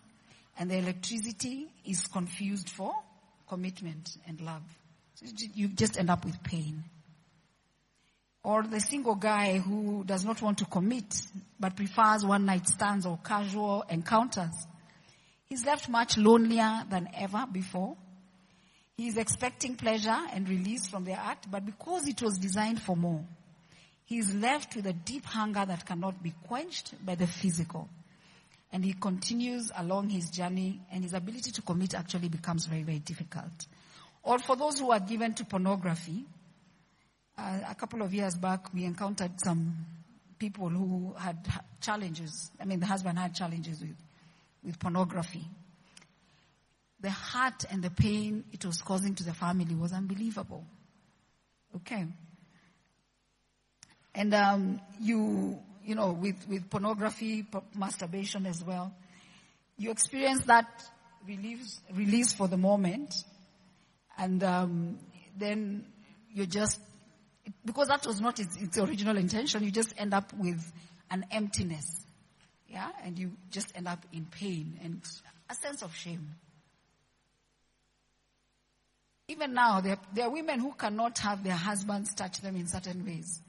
[0.57, 2.93] and the electricity is confused for
[3.49, 4.63] commitment and love.
[5.15, 6.85] So you just end up with pain
[8.45, 11.03] or the single guy who does not want to commit
[11.59, 14.67] but prefers one night stands or casual encounters.
[15.49, 17.97] He's left much lonelier than ever before.
[18.97, 22.95] He is expecting pleasure and release from the act, but because it was designed for
[22.95, 23.25] more,
[24.05, 27.89] he is left with a deep hunger that cannot be quenched by the physical.
[28.71, 32.99] And he continues along his journey and his ability to commit actually becomes very, very
[32.99, 33.65] difficult.
[34.21, 36.25] Or for those who are given to pornography,
[37.37, 39.85] a couple of years back, we encountered some
[40.39, 41.37] people who had
[41.81, 42.51] challenges.
[42.59, 43.97] I mean, the husband had challenges with,
[44.63, 45.45] with pornography.
[47.01, 50.65] The hurt and the pain it was causing to the family was unbelievable.
[51.75, 52.05] Okay.
[54.13, 57.45] And um, you, you know, with, with pornography,
[57.75, 58.93] masturbation as well,
[59.77, 60.67] you experience that
[61.27, 63.13] release, release for the moment,
[64.17, 64.99] and um,
[65.37, 65.85] then
[66.33, 66.79] you're just
[67.63, 70.71] because that was not its, its original intention, you just end up with
[71.11, 72.05] an emptiness.
[72.67, 72.89] Yeah?
[73.03, 75.01] And you just end up in pain and
[75.49, 76.35] a sense of shame.
[79.27, 83.03] Even now, there, there are women who cannot have their husbands touch them in certain
[83.05, 83.41] ways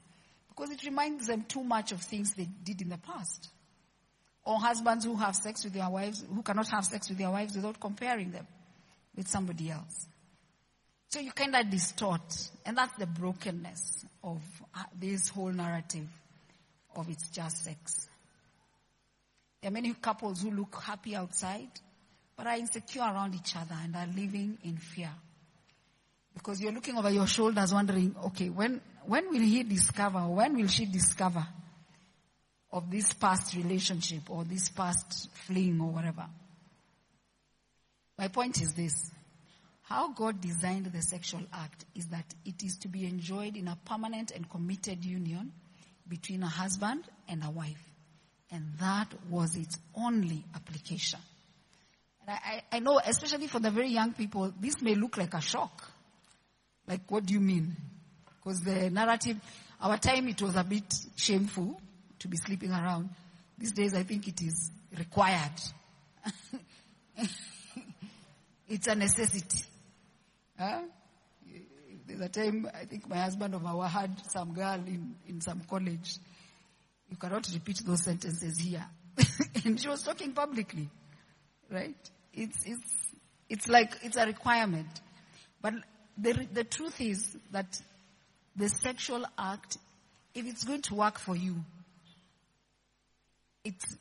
[0.47, 3.49] because it reminds them too much of things they did in the past.
[4.43, 7.55] Or husbands who have sex with their wives, who cannot have sex with their wives
[7.55, 8.47] without comparing them
[9.15, 10.07] with somebody else.
[11.09, 14.41] So you kind of distort, and that's the brokenness of
[14.75, 16.07] uh, this whole narrative
[16.95, 18.09] of it's just sex.
[19.61, 21.69] There are many couples who look happy outside,
[22.35, 25.11] but are insecure around each other and are living in fear.
[26.33, 30.67] Because you're looking over your shoulders wondering, okay, when, when will he discover, when will
[30.67, 31.45] she discover
[32.71, 36.25] of this past relationship or this past fling or whatever?
[38.17, 39.11] My point is this.
[39.87, 43.77] How God designed the sexual act is that it is to be enjoyed in a
[43.85, 45.53] permanent and committed union
[46.09, 47.81] between a husband and a wife.
[48.51, 51.21] And that was its only application.
[52.19, 55.39] And I, I know, especially for the very young people, this may look like a
[55.39, 55.89] shock.
[56.85, 57.73] Like, what do you mean?
[58.43, 59.37] Because the narrative,
[59.79, 61.79] our time it was a bit shameful
[62.19, 63.09] to be sleeping around.
[63.57, 65.61] These days I think it is required.
[68.67, 69.63] it's a necessity.
[70.57, 70.81] Huh?
[72.07, 75.61] There's a time I think my husband of our had some girl in, in some
[75.69, 76.17] college.
[77.09, 78.85] You cannot repeat those sentences here.
[79.65, 80.89] and she was talking publicly.
[81.69, 81.95] Right?
[82.33, 82.93] It's, it's,
[83.49, 84.87] it's like, it's a requirement.
[85.61, 85.73] But
[86.17, 87.79] the, the truth is that
[88.55, 89.77] the sexual act,
[90.33, 91.55] if it's going to work for you,
[93.63, 93.97] it's,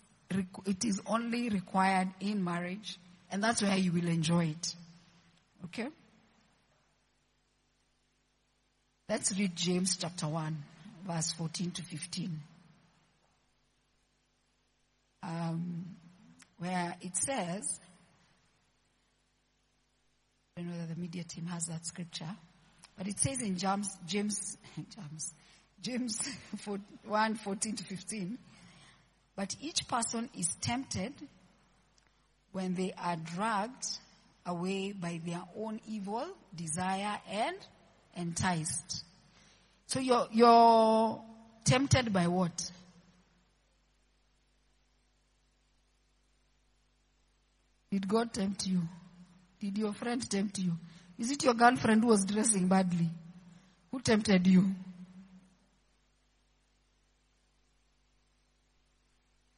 [0.65, 2.99] it is only required in marriage,
[3.31, 4.75] and that's where you will enjoy it.
[5.65, 5.89] Okay?
[9.09, 10.65] Let's read James chapter 1,
[11.07, 12.41] verse 14 to 15.
[15.23, 15.85] Um,
[16.59, 17.79] where it says,
[20.57, 22.35] I don't know whether the media team has that scripture,
[22.99, 25.35] but it says in James, James, James,
[25.81, 26.29] James
[27.05, 28.39] 1, 14 to 15,
[29.37, 31.13] but each person is tempted
[32.51, 33.87] when they are dragged
[34.45, 37.57] away by their own evil desire and
[38.17, 39.05] enticed.
[39.87, 41.21] So you're, you're
[41.65, 42.71] tempted by what?
[47.91, 48.81] Did God tempt you?
[49.61, 50.73] Did your friend tempt you?
[51.19, 53.09] Is it your girlfriend who was dressing badly?
[53.91, 54.67] Who tempted you?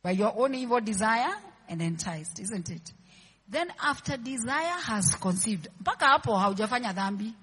[0.03, 1.35] By your own evil desire
[1.69, 2.93] and enticed, isn't it?
[3.49, 7.35] Then after desire has conceived, mpaka hapo haujafanya dhambi.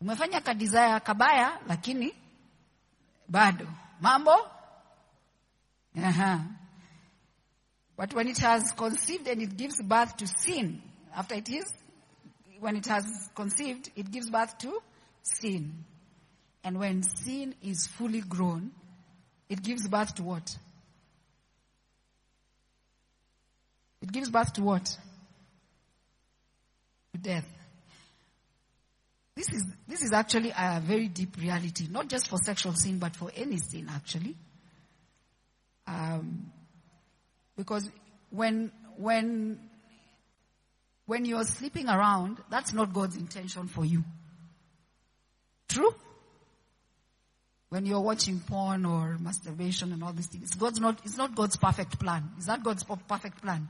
[0.00, 2.14] Umefanya ka desire kabaya, lakini
[3.28, 3.66] bado
[4.00, 4.36] mambo.
[5.96, 6.40] Aha.
[7.96, 10.80] But when it has conceived and it gives birth to sin,
[11.14, 11.64] after it is,
[12.60, 14.80] when it has conceived, it gives birth to
[15.22, 15.84] sin.
[16.64, 18.70] And when sin is fully grown,
[19.48, 20.56] it gives birth to what?
[24.00, 24.96] It gives birth to what?
[27.12, 27.59] To death.
[29.40, 33.16] This is, this is actually a very deep reality, not just for sexual sin, but
[33.16, 34.36] for any sin actually.
[35.86, 36.52] Um,
[37.56, 37.88] because
[38.28, 39.58] when, when,
[41.06, 44.04] when you're sleeping around, that's not God's intention for you.
[45.70, 45.94] True?
[47.70, 51.56] When you're watching porn or masturbation and all these things, God's not, it's not God's
[51.56, 52.28] perfect plan.
[52.38, 53.68] Is that God's perfect plan?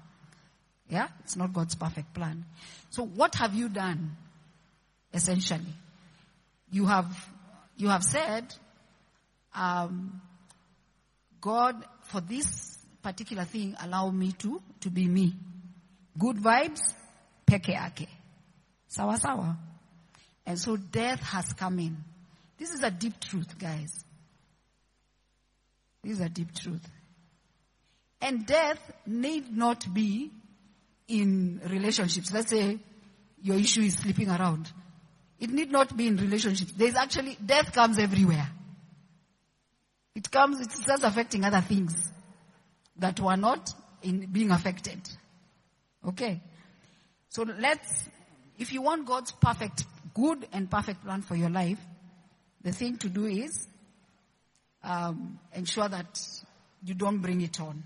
[0.88, 1.06] Yeah?
[1.20, 2.44] It's not God's perfect plan.
[2.88, 4.16] So what have you done?
[5.12, 5.75] Essentially.
[6.70, 7.11] You have,
[7.77, 8.55] you have said,
[9.55, 10.20] um,
[11.40, 15.35] God, for this particular thing, allow me to, to be me.
[16.18, 16.81] Good vibes,
[17.46, 18.09] peke yake.
[18.88, 19.59] Sawa sawa.
[20.46, 21.96] And so death has come in.
[22.59, 24.05] This is a deep truth, guys.
[26.03, 26.87] This is a deep truth.
[28.20, 30.31] And death need not be
[31.09, 32.33] in relationships.
[32.33, 32.79] Let's say
[33.42, 34.70] your issue is sleeping around.
[35.40, 36.72] It need not be in relationships.
[36.72, 38.48] There's actually, death comes everywhere.
[40.14, 42.12] It comes, it starts affecting other things
[42.98, 43.70] that were not
[44.03, 45.00] in being affected.
[46.07, 46.42] Okay?
[47.31, 48.09] So let's,
[48.59, 51.79] if you want God's perfect, good and perfect plan for your life,
[52.62, 53.66] the thing to do is
[54.85, 56.20] um, ensure that
[56.85, 57.83] you don't bring it on.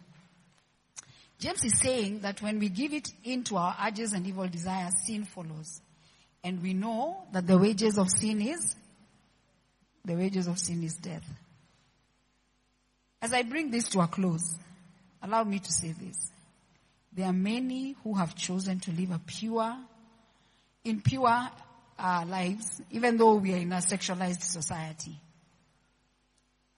[1.38, 5.24] James is saying that when we give it into our urges and evil desires, sin
[5.24, 5.80] follows.
[6.44, 8.76] And we know that the wages of sin is,
[10.04, 11.24] the wages of sin is death.
[13.22, 14.54] As I bring this to a close,
[15.22, 16.30] allow me to say this.
[17.10, 19.74] There are many who have chosen to live a pure,
[20.84, 21.48] in pure
[21.98, 25.18] uh, lives, even though we are in a sexualized society.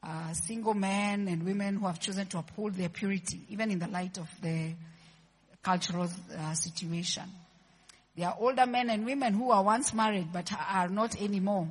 [0.01, 3.89] Uh, single men and women who have chosen to uphold their purity, even in the
[3.89, 4.73] light of the
[5.61, 6.09] cultural
[6.39, 7.25] uh, situation.
[8.17, 11.69] There are older men and women who were once married but are not anymore.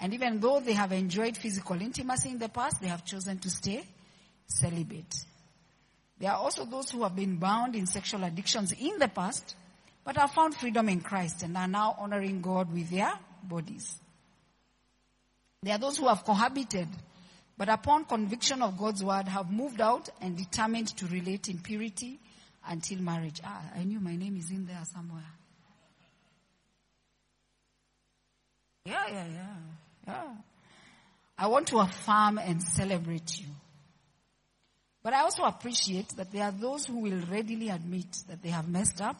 [0.00, 3.50] And even though they have enjoyed physical intimacy in the past, they have chosen to
[3.50, 3.84] stay
[4.46, 5.14] celibate.
[6.18, 9.56] There are also those who have been bound in sexual addictions in the past,
[10.04, 13.12] but have found freedom in Christ and are now honoring God with their
[13.42, 13.96] bodies.
[15.62, 16.88] There are those who have cohabited,
[17.56, 22.20] but upon conviction of God's word have moved out and determined to relate in purity
[22.66, 23.40] until marriage.
[23.44, 25.24] Ah, I knew my name is in there somewhere.
[28.84, 29.56] Yeah, yeah, yeah,
[30.06, 30.34] yeah.
[31.38, 33.46] I want to affirm and celebrate you.
[35.02, 38.68] But I also appreciate that there are those who will readily admit that they have
[38.68, 39.16] messed up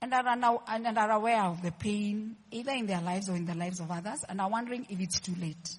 [0.00, 3.46] and are, now, and are aware of the pain either in their lives or in
[3.46, 5.76] the lives of others and are wondering if it's too late.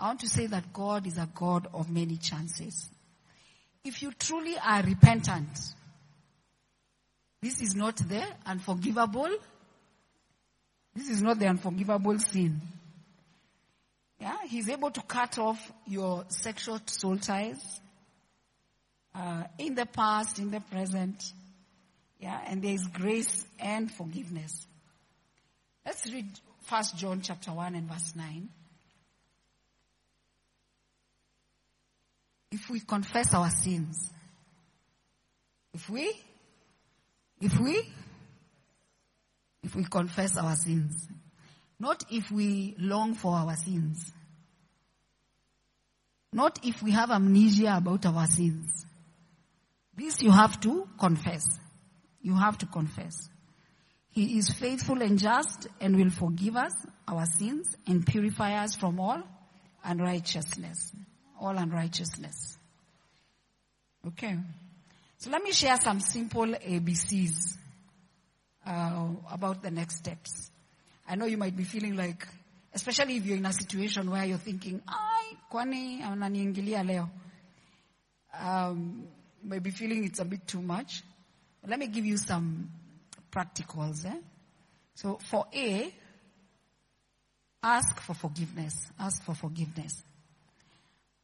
[0.00, 2.88] I want to say that God is a God of many chances.
[3.84, 5.58] If you truly are repentant,
[7.42, 9.36] this is not the unforgivable.
[10.94, 12.60] This is not the unforgivable sin.
[14.20, 17.80] Yeah, he's able to cut off your sexual soul ties
[19.14, 21.32] uh, in the past, in the present.
[22.20, 24.66] Yeah, and there is grace and forgiveness.
[25.84, 26.28] Let's read
[26.62, 28.48] First John chapter one and verse nine.
[32.50, 34.10] If we confess our sins,
[35.74, 36.12] if we,
[37.40, 37.82] if we,
[39.64, 41.08] if we confess our sins,
[41.80, 44.12] not if we long for our sins,
[46.32, 48.84] not if we have amnesia about our sins.
[49.96, 51.44] This you have to confess.
[52.20, 53.28] You have to confess.
[54.10, 56.72] He is faithful and just and will forgive us
[57.08, 59.22] our sins and purify us from all
[59.84, 60.92] unrighteousness.
[61.40, 62.58] All unrighteousness.
[64.08, 64.36] Okay.
[65.18, 67.58] So let me share some simple ABCs
[68.66, 70.50] uh, about the next steps.
[71.08, 72.26] I know you might be feeling like,
[72.72, 77.10] especially if you're in a situation where you're thinking, ai, kwani ananiingilia leo.
[78.40, 79.06] Um,
[79.42, 81.02] might be feeling it's a bit too much.
[81.66, 82.70] Let me give you some
[83.30, 84.04] practicals.
[84.06, 84.16] Eh?
[84.94, 85.92] So for A,
[87.62, 88.86] ask for forgiveness.
[88.98, 90.02] Ask for forgiveness.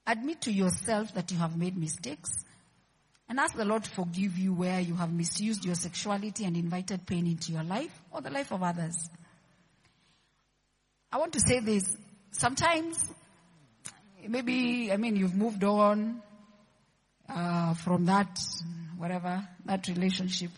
[0.07, 2.31] Admit to yourself that you have made mistakes
[3.31, 7.07] and ask the Lord to forgive you where you have misused your sexuality and invited
[7.07, 9.09] pain into your life or the life of others.
[11.13, 11.97] I want to say this.
[12.33, 12.99] Sometimes,
[14.27, 16.21] maybe, I mean, you've moved on
[17.29, 18.37] uh, from that,
[18.99, 20.51] whatever, that relationship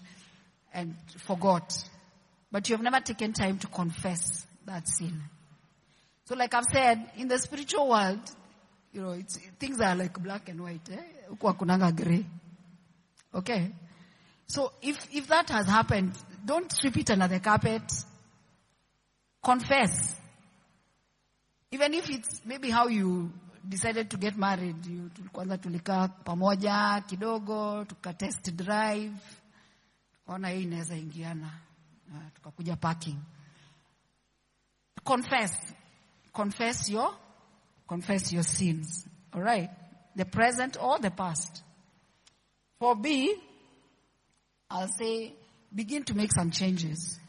[0.73, 1.75] and forgot.
[2.51, 5.21] But you have never taken time to confess that sin.
[6.25, 8.21] So like I've said, in the spiritual world,
[8.95, 9.19] you know,
[9.59, 10.89] things are like black and white.
[10.91, 11.91] Eh?
[11.95, 12.25] Gray.
[13.35, 13.71] Okay?
[14.47, 16.13] So if, if that has happened,
[16.45, 17.83] don't sweep it under the carpet.
[19.43, 20.15] Confess.
[21.71, 23.33] Even if it's maybe how you
[23.69, 24.87] decided to get married.
[24.87, 29.13] You, kwanza tulikaa pamoja kidogo, tuka test drive.
[30.15, 31.51] Tukaona hii inaweza ingiana.
[32.35, 33.19] Tukakuja parking.
[35.05, 35.53] Confess.
[36.33, 37.15] Confess your,
[37.87, 39.07] confess your sins.
[39.35, 39.71] Alright?
[40.17, 41.63] The present or the past.
[42.83, 43.33] For B,
[44.69, 45.35] I'll say
[45.73, 47.21] begin to make some changes.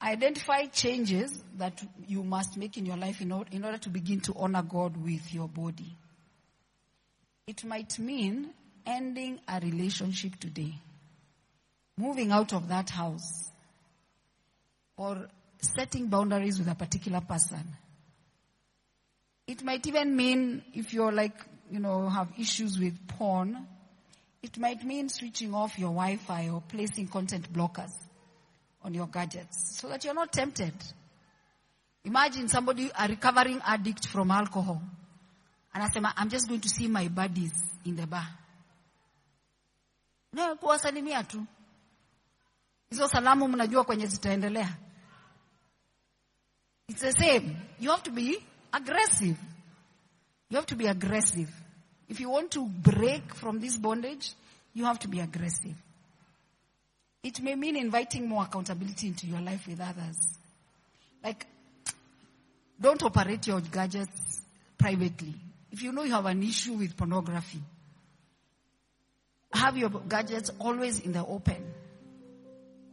[0.00, 4.20] Identify changes that you must make in your life in order, in order to begin
[4.20, 5.98] to honor God with your body.
[7.46, 8.54] It might mean
[8.86, 10.72] ending a relationship today,
[11.98, 13.50] moving out of that house,
[14.96, 15.28] or
[15.60, 17.66] setting boundaries with a particular person.
[19.46, 21.36] It might even mean if you're like,
[21.70, 23.66] you know, have issues with porn,
[24.42, 27.92] it might mean switching off your Wi-Fi or placing content blockers
[28.82, 30.74] on your gadgets so that you're not tempted.
[32.04, 34.80] Imagine somebody, a recovering addict from alcohol.
[35.74, 37.52] Anasema, I'm just going to see my buddies
[37.84, 38.26] in the bar.
[40.32, 41.46] Na kuwasalimia tu.
[42.90, 44.76] Hizo salamu mnajua kwenye zitaendelea.
[46.88, 47.56] It's the same.
[47.80, 48.38] You have to be
[48.72, 49.36] aggressive.
[50.50, 51.50] You have to be aggressive.
[52.08, 54.32] If you want to break from this bondage,
[54.74, 55.74] you have to be aggressive.
[57.22, 60.38] It may mean inviting more accountability into your life with others.
[61.24, 61.46] Like,
[62.80, 64.42] don't operate your gadgets
[64.78, 65.34] privately.
[65.72, 67.60] If you know you have an issue with pornography,
[69.52, 71.64] have your gadgets always in the open.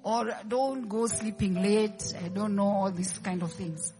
[0.02, 2.14] Or don't go sleeping late.
[2.24, 3.94] I don't know all these kind of things.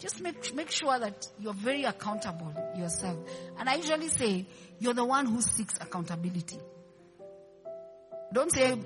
[0.00, 3.18] Just make, make sure that you're very accountable yourself.
[3.58, 4.46] And I usually say,
[4.78, 6.58] you're the one who seeks accountability.
[8.32, 8.76] Don't say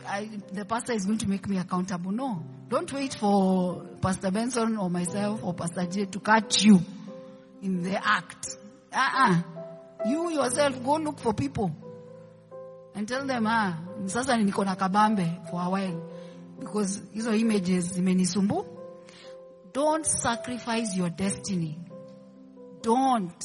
[0.53, 2.11] the pastor is going to make me accountable.
[2.11, 2.43] No.
[2.69, 6.81] Don't wait for Pastor Benson or myself or Pastor J to catch you
[7.63, 8.57] in the act.
[8.93, 9.43] Uh-uh.
[10.07, 11.71] You yourself go look for people
[12.95, 16.11] and tell them, ah, sasa niko kabambe for a while
[16.59, 18.74] because hizo images many zimenisumbu.
[19.75, 21.77] Don't sacrifice your destiny.
[22.81, 23.45] Don't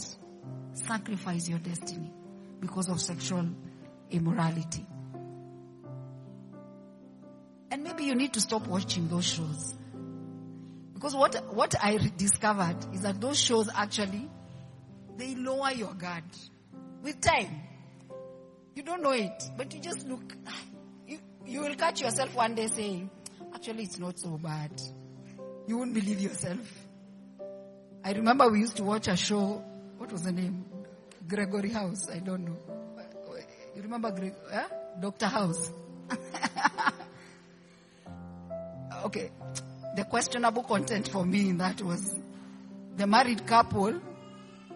[0.74, 2.14] sacrifice your destiny
[2.60, 3.50] because of sexual
[4.12, 4.86] immorality.
[7.72, 9.74] And maybe you need to stop watching those shows.
[10.94, 14.30] Because what, what I discovered is that those shows actually,
[15.18, 16.26] they lower your guard
[17.02, 17.60] with time.
[18.76, 20.22] You don't know it, but you just look,
[21.08, 21.18] you,
[21.48, 23.10] you will catch yourself one day saying,
[23.56, 24.80] actually it's not so bad.
[25.70, 26.88] You won't believe yourself.
[28.04, 29.64] I remember we used to watch a show,
[30.00, 30.66] what was the name?
[31.28, 32.58] Gregory House, I don't know.
[33.76, 34.64] You remember Greg, eh?
[35.00, 35.28] Dr.
[35.28, 35.72] House?
[39.06, 39.30] okay.
[39.96, 42.16] The questionable content for me in that was
[42.98, 44.02] the married couple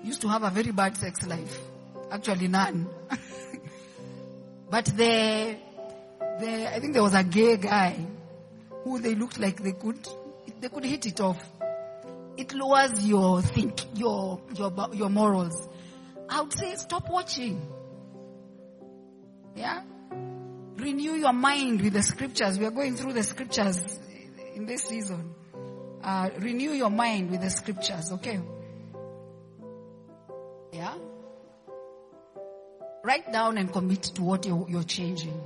[0.03, 1.59] used to have a very bad sex life.
[2.11, 2.87] Actually none.
[4.69, 5.55] but the,
[6.39, 7.97] the, I think there was a gay guy
[8.83, 10.07] who they looked like they could,
[10.63, 11.43] they could hit it off.
[12.37, 15.67] It lowers your think, your, your, your morals.
[16.29, 17.67] I would say stop watching.
[19.55, 19.83] Yeah?
[20.77, 22.57] Renew your mind with the scriptures.
[22.57, 23.99] We are going through the scriptures
[24.55, 25.35] in this season.
[26.01, 28.39] Uh, renew your mind with the scriptures, okay?
[30.71, 30.95] Yeah?
[33.03, 35.41] Write down and commit to what you're, you're changing.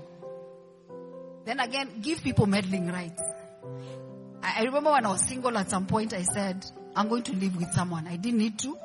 [1.43, 3.21] Then again, give people meddling rights.
[4.47, 7.33] I, I remember when I was single at some point, I said, I'm going to
[7.33, 8.07] live with someone.
[8.07, 8.77] I didn't need to.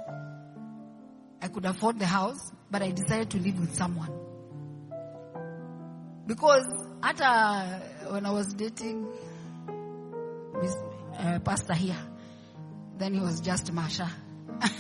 [1.40, 4.10] I could afford the house, but I decided to live with someone.
[6.26, 6.66] Because
[7.02, 7.24] after
[8.10, 9.06] when I was dating
[10.60, 10.74] Miss,
[11.18, 11.98] uh, Pastor here,
[12.98, 14.10] then he was just Masha.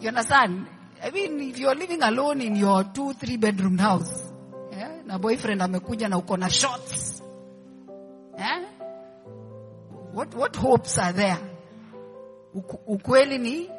[0.00, 0.66] you understand?
[1.02, 4.32] I mean, if you're living alone in your two, three bedroom house,
[4.72, 7.17] yeah, na boyfriend amekuja na uko na shots,
[10.18, 11.38] What, what hopes are there?
[12.52, 13.70] Ukweli ni,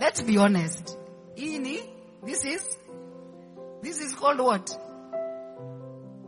[0.00, 0.96] let's be honest.
[1.36, 1.78] Hii ni,
[2.24, 2.78] this is,
[3.80, 4.76] this is called what?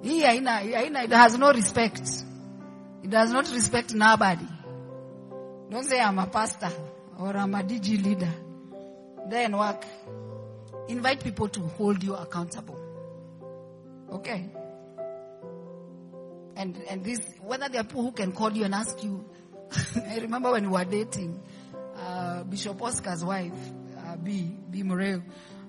[0.02, 2.24] Hii haina, haina, it has no respect.
[3.02, 4.46] It does not respect nobody.
[5.68, 6.70] Don't say I'm a pastor
[7.18, 8.32] or I'm a DG leader.
[9.28, 9.84] Then work.
[10.86, 12.78] Invite people to hold you accountable.
[14.12, 14.48] Okay?
[16.54, 19.24] And, and this, whether there are people who can call you and ask you,
[20.08, 21.40] I remember when we were dating,
[21.96, 23.52] uh, Bishop Oscar's wife,
[23.98, 25.22] uh, B, B Moreo,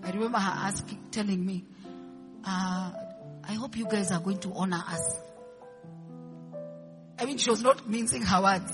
[0.04, 1.66] I remember her asking, telling me,
[2.44, 2.92] uh,
[3.44, 5.20] I hope you guys are going to honor us.
[7.20, 8.72] I mean, she was not mincing her words.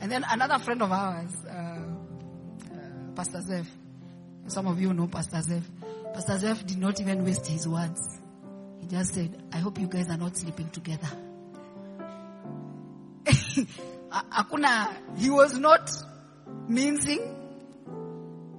[0.00, 2.78] And then another friend of ours, uh, uh,
[3.14, 3.70] Pastor Zeph,
[4.48, 5.70] some of you know Pastor Zeph.
[6.12, 8.00] Pastor Zeph did not even waste his words.
[8.80, 11.08] He just said, I hope you guys are not sleeping together.
[14.12, 15.90] Akuna, he was not
[16.68, 17.20] mincing.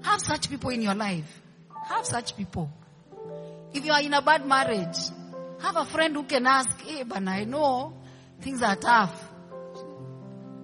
[0.02, 1.42] Have such people in your life.
[1.88, 2.72] Have such people.
[3.74, 4.98] If you are in a bad marriage,
[5.62, 7.94] have a friend who can ask, hey, but I know
[8.42, 9.30] things are tough.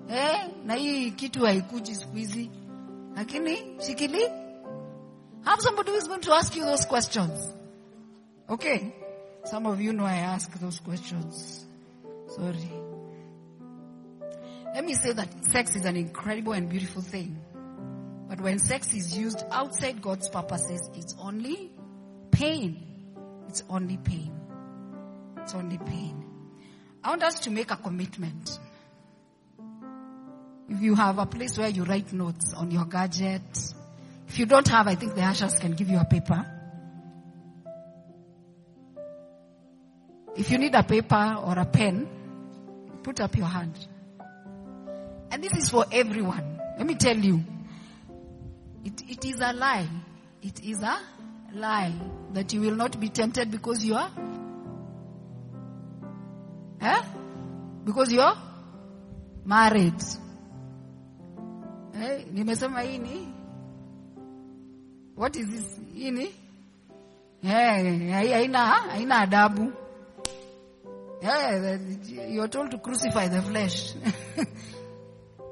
[0.09, 2.49] Eh, na hii kitu haikuji siku.
[3.15, 4.21] Lakini, shikili.
[5.45, 7.53] Have somebody who is going to ask you those questions.
[8.49, 8.93] Okay.
[9.45, 11.65] Some of you know I ask those questions.
[12.35, 12.88] Sorry.
[14.79, 17.37] Let me say that sex is an incredible and beautiful thing.
[18.29, 21.69] But when sex is used outside God's purposes, it's only
[22.31, 22.85] pain.
[23.49, 24.33] It's only pain.
[25.39, 26.23] It's only pain.
[27.03, 28.57] I want us to make a commitment.
[30.69, 33.73] If you have a place where you write notes on your gadget,
[34.29, 36.45] if you don't have, I think the ushers can give you a paper.
[40.37, 42.07] If you need a paper or a pen,
[43.03, 43.77] put up your hand.
[45.31, 46.59] And this is for everyone.
[46.77, 47.43] Let me tell you.
[48.85, 49.87] It, it is a lie.
[50.41, 50.97] It is a
[51.53, 51.93] lie
[52.33, 54.09] that you will not be tempted because you are.
[56.81, 57.01] Eh?
[57.85, 58.37] Because you are
[59.45, 60.01] married.
[61.95, 62.23] Eh?
[62.33, 63.27] Nimesema hii ni
[65.15, 65.79] What is this?
[65.95, 66.23] Hii ni?
[67.43, 69.73] Eh, hai- haina adabu.
[71.21, 71.77] Yeah,
[72.29, 73.93] you're told to crucify the flesh.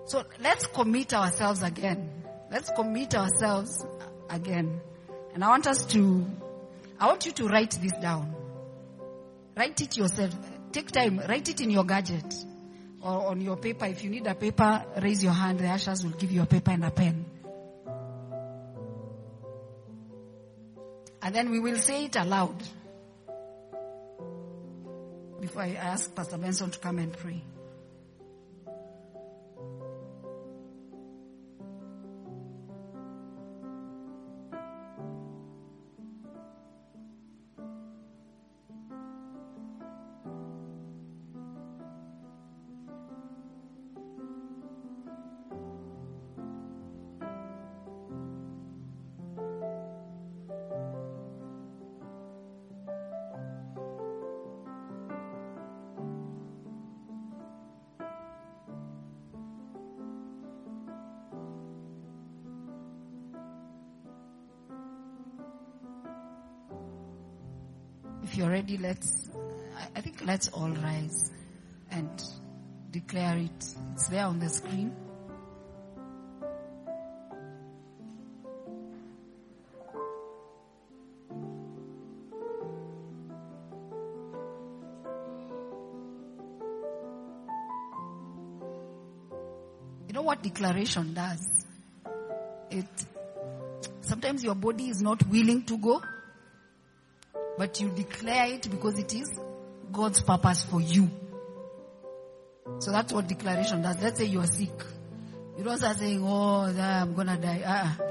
[0.07, 2.23] so let's commit ourselves again.
[2.49, 3.85] Let's commit ourselves
[4.29, 4.79] again.
[5.33, 6.25] And I want us to,
[6.97, 8.33] I want you to write this down.
[9.55, 10.33] Write it yourself.
[10.71, 11.19] Take time.
[11.27, 12.33] Write it in your gadget
[13.01, 13.85] or on your paper.
[13.85, 15.59] If you need a paper, raise your hand.
[15.59, 17.25] The ushers will give you a paper and a pen.
[21.21, 22.55] And then we will say it aloud
[25.41, 27.43] before I ask Pastor Benson to come and pray.
[68.75, 69.29] Let's,
[69.95, 71.31] I think let's all rise
[71.89, 72.09] and
[72.91, 73.65] declare it.
[73.93, 74.93] It's there on the screen.
[90.07, 91.65] You know what declaration does?
[92.69, 92.85] It,
[94.01, 96.01] sometimes your body is not willing to go,
[97.57, 99.39] but you declare it because it is
[99.91, 101.09] God's purpose for you.
[102.79, 104.01] So that's what declaration does.
[104.01, 104.73] Let's say you are sick.
[105.57, 107.61] You don't start saying, oh, I'm gonna die.
[107.65, 108.07] Uh-uh.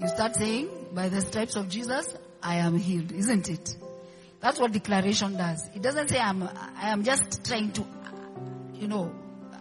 [0.00, 3.76] You start saying, by the stripes of Jesus, I am healed, isn't it?
[4.40, 5.68] That's what declaration does.
[5.74, 7.84] It doesn't say I'm, I am just trying to,
[8.74, 9.12] you know,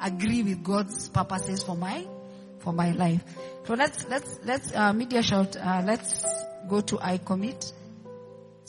[0.01, 2.05] agree with God's purposes for my,
[2.59, 3.23] for my life.
[3.65, 6.25] So let's, let's, let's, uh, media shout, uh, let's
[6.69, 7.73] go to I commit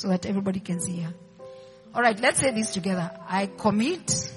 [0.00, 1.14] so that everybody can see here.
[1.94, 3.10] Alright, let's say this together.
[3.28, 4.32] I commit,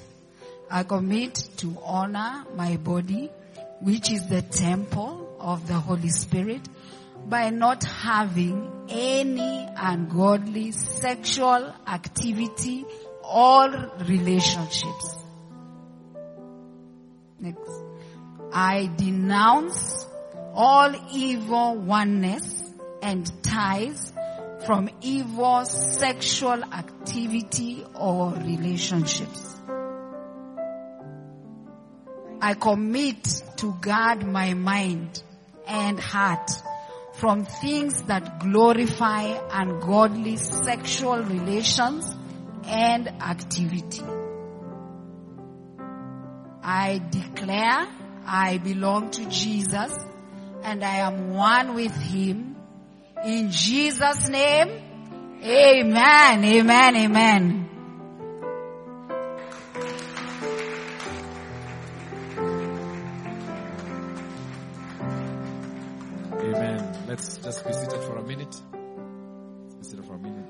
[0.70, 3.32] I commit to honor my body,
[3.80, 6.62] which is the temple of the Holy Spirit,
[7.28, 12.86] by not having any ungodly sexual activity
[13.24, 15.18] or relationships.
[17.40, 17.72] Next.
[18.52, 20.06] I denounce
[20.54, 24.13] all evil oneness and ties
[24.66, 29.56] from evil sexual activity or relationships.
[32.42, 33.24] I commit
[33.58, 35.24] to guard my mind
[35.68, 36.50] and heart
[37.14, 42.06] from things that glorify ungodly sexual relations
[42.66, 44.04] and activity.
[46.62, 47.88] I declare
[48.26, 49.94] I belong to Jesus
[50.64, 52.53] and I am one with Him.
[53.26, 54.68] In Jesus' name,
[55.42, 57.70] Amen, Amen, Amen.
[66.34, 67.06] Amen.
[67.08, 68.62] Let's just be seated for a minute.
[68.74, 70.46] Let's be seated for a minute.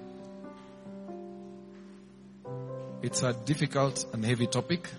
[3.04, 4.90] It's a difficult and heavy topic.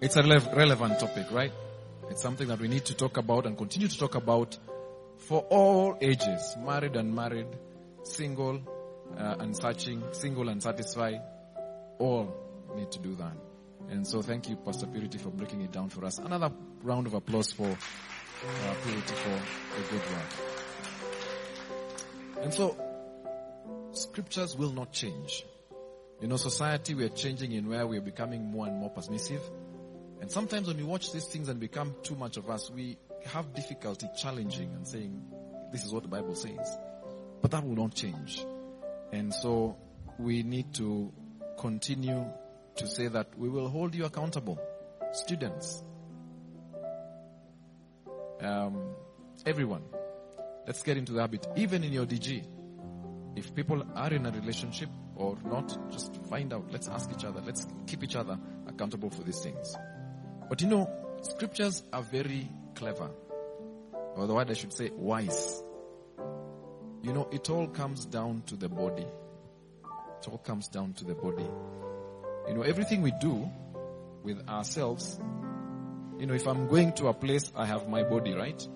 [0.00, 1.52] It's a relevant topic, right?
[2.08, 4.56] It's something that we need to talk about and continue to talk about
[5.20, 7.46] for all ages, married and married,
[8.02, 8.60] single
[9.16, 11.20] uh, and searching, single and satisfied.
[11.98, 12.34] All
[12.74, 13.32] need to do that.
[13.90, 16.18] And so thank you, Pastor Purity, for breaking it down for us.
[16.18, 16.50] Another
[16.82, 19.40] round of applause for uh, Purity for
[19.76, 20.32] the good work.
[22.42, 22.76] And so,
[23.92, 25.44] scriptures will not change.
[26.20, 29.42] You know, society, we are changing in where we are becoming more and more permissive.
[30.20, 33.54] And sometimes when we watch these things and become too much of us, we have
[33.54, 35.22] difficulty challenging and saying,
[35.72, 36.78] this is what the Bible says.
[37.40, 38.44] But that will not change.
[39.12, 39.76] And so
[40.18, 41.12] we need to
[41.58, 42.26] continue
[42.76, 44.58] to say that we will hold you accountable.
[45.12, 45.82] Students,
[48.40, 48.94] um,
[49.44, 49.82] everyone,
[50.66, 51.46] let's get into the habit.
[51.56, 52.46] Even in your DG,
[53.36, 56.70] if people are in a relationship or not, just find out.
[56.70, 57.42] Let's ask each other.
[57.44, 59.74] Let's keep each other accountable for these things.
[60.48, 60.90] But you know,
[61.22, 62.48] scriptures are very
[62.80, 63.10] clever.
[64.16, 65.62] Or the word I should say, wise.
[67.02, 69.06] You know, it all comes down to the body.
[69.06, 71.46] It all comes down to the body.
[72.48, 73.48] You know, everything we do
[74.24, 75.20] with ourselves,
[76.18, 78.66] you know, if I'm going to a place, I have my body, right?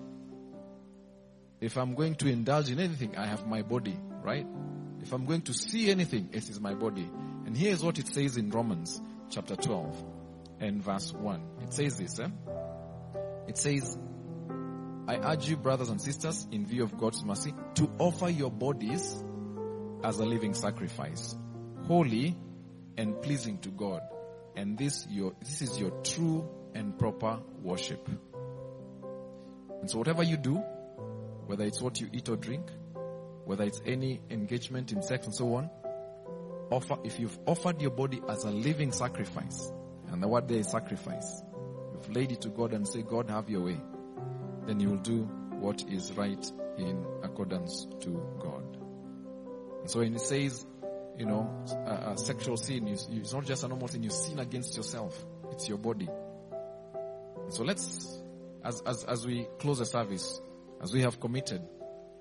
[1.59, 4.45] If I'm going to indulge in anything, I have my body, right?
[5.01, 7.09] If I'm going to see anything, it is my body.
[7.45, 10.03] And here's what it says in Romans chapter 12
[10.59, 11.41] and verse 1.
[11.63, 12.27] It says this, eh?
[13.47, 13.97] It says,
[15.07, 19.23] I urge you, brothers and sisters, in view of God's mercy, to offer your bodies
[20.03, 21.35] as a living sacrifice,
[21.87, 22.35] holy
[22.97, 24.01] and pleasing to God.
[24.55, 28.07] And this your, this is your true and proper worship.
[29.81, 30.55] And so whatever you do,
[31.45, 32.65] whether it's what you eat or drink,
[33.45, 35.69] whether it's any engagement in sex and so on,
[36.71, 39.71] offer, if you've offered your body as a living sacrifice,
[40.11, 41.43] and the word there is sacrifice,
[42.05, 43.77] you've laid it to God and say, God, have your way,
[44.65, 45.23] then you will do
[45.59, 48.77] what is right in accordance to God.
[49.81, 50.65] And so when it says,
[51.17, 51.49] you know,
[52.15, 55.17] sexual sin, you, you, it's not just a normal sin, you sin against yourself.
[55.51, 56.09] It's your body.
[57.49, 58.21] So let's,
[58.63, 60.41] as, as, as we close the service,
[60.81, 61.61] as we have committed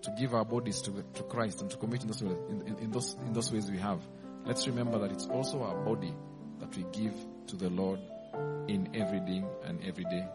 [0.03, 2.79] to give our bodies to, to Christ and to commit in those, ways, in, in,
[2.79, 4.01] in, those, in those ways we have,
[4.45, 6.15] let's remember that it's also our body
[6.61, 7.15] that we give
[7.49, 7.99] to the Lord
[8.69, 10.27] in everything and every day.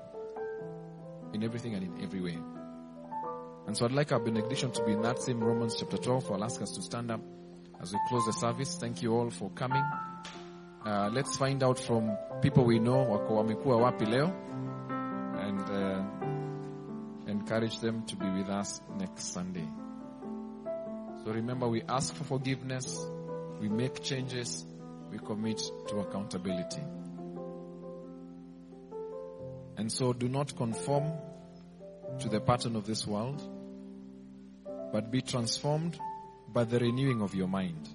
[1.34, 2.38] In everything and in every way.
[3.68, 6.32] And so I'd like our benediction to be in that same Romans chapter 12.
[6.32, 7.22] I'll ask us to stand up
[7.82, 8.76] as we close the service.
[8.78, 9.84] Thank you all for coming.
[10.86, 14.32] Uh, let's find out from people we know wako wamekuwa wapi leo
[15.40, 16.04] and uh,
[17.30, 19.68] encourage them to be with us next Sunday.
[21.24, 23.06] So remember, we ask for forgiveness,
[23.60, 24.66] we make changes,
[25.12, 26.82] we commit to accountability.
[29.80, 31.14] And so do not conform
[32.20, 33.42] to the pattern of this world,
[34.92, 35.98] but be transformed
[36.50, 37.88] by the renewing of your mind.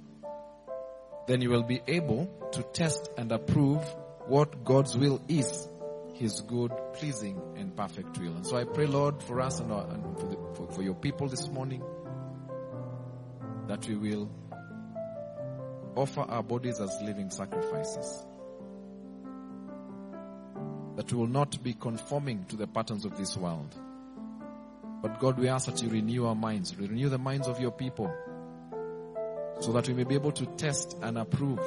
[1.26, 3.82] Then you will be able to test and approve
[4.26, 5.68] what God's will is,
[6.14, 8.34] His good, pleasing, and perfect will.
[8.34, 10.94] And so I pray, Lord, for us and, our, and for, the, for, for your
[10.94, 11.82] people this morning,
[13.68, 14.30] that we will
[15.96, 18.24] offer our bodies as living sacrifices.
[20.96, 23.74] That we will not be conforming to the patterns of this world.
[25.02, 28.10] But God, we ask that you renew our minds, renew the minds of your people,
[29.60, 31.60] so that we may be able to test and approve,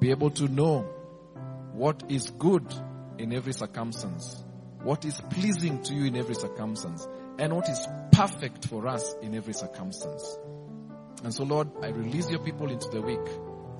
[0.00, 0.80] be able to know
[1.72, 2.66] what is good
[3.18, 4.42] in every circumstance,
[4.82, 7.06] what is pleasing to you in every circumstance,
[7.38, 10.36] and what is perfect for us in every circumstance.
[11.22, 13.24] And so, Lord, I release your people into the week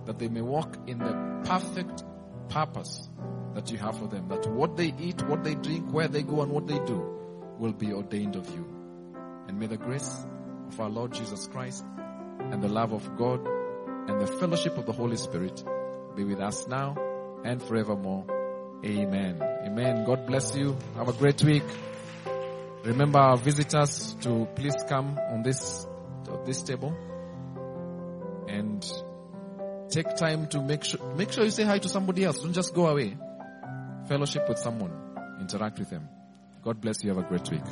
[0.06, 2.04] that they may walk in the perfect
[2.48, 3.08] purpose
[3.54, 4.28] that you have for them.
[4.28, 7.04] That what they eat, what they drink, where they go, and what they do
[7.58, 8.66] will be ordained of you.
[9.48, 10.24] And may the grace
[10.68, 11.84] of our Lord Jesus Christ
[12.38, 13.46] and the love of God
[14.08, 15.62] and the fellowship of the Holy Spirit
[16.16, 16.96] be with us now
[17.44, 18.26] and forevermore.
[18.84, 19.40] Amen.
[19.64, 20.04] Amen.
[20.04, 20.76] God bless you.
[20.96, 21.62] Have a great week.
[22.84, 25.86] Remember our visitors to please come on this,
[26.44, 26.96] this table
[28.48, 28.84] and
[29.88, 32.40] take time to make sure, make sure you say hi to somebody else.
[32.40, 33.16] Don't just go away.
[34.12, 34.92] Fellowship with someone.
[35.40, 36.06] Interact with them.
[36.62, 37.14] God bless you.
[37.14, 37.62] Have a great week.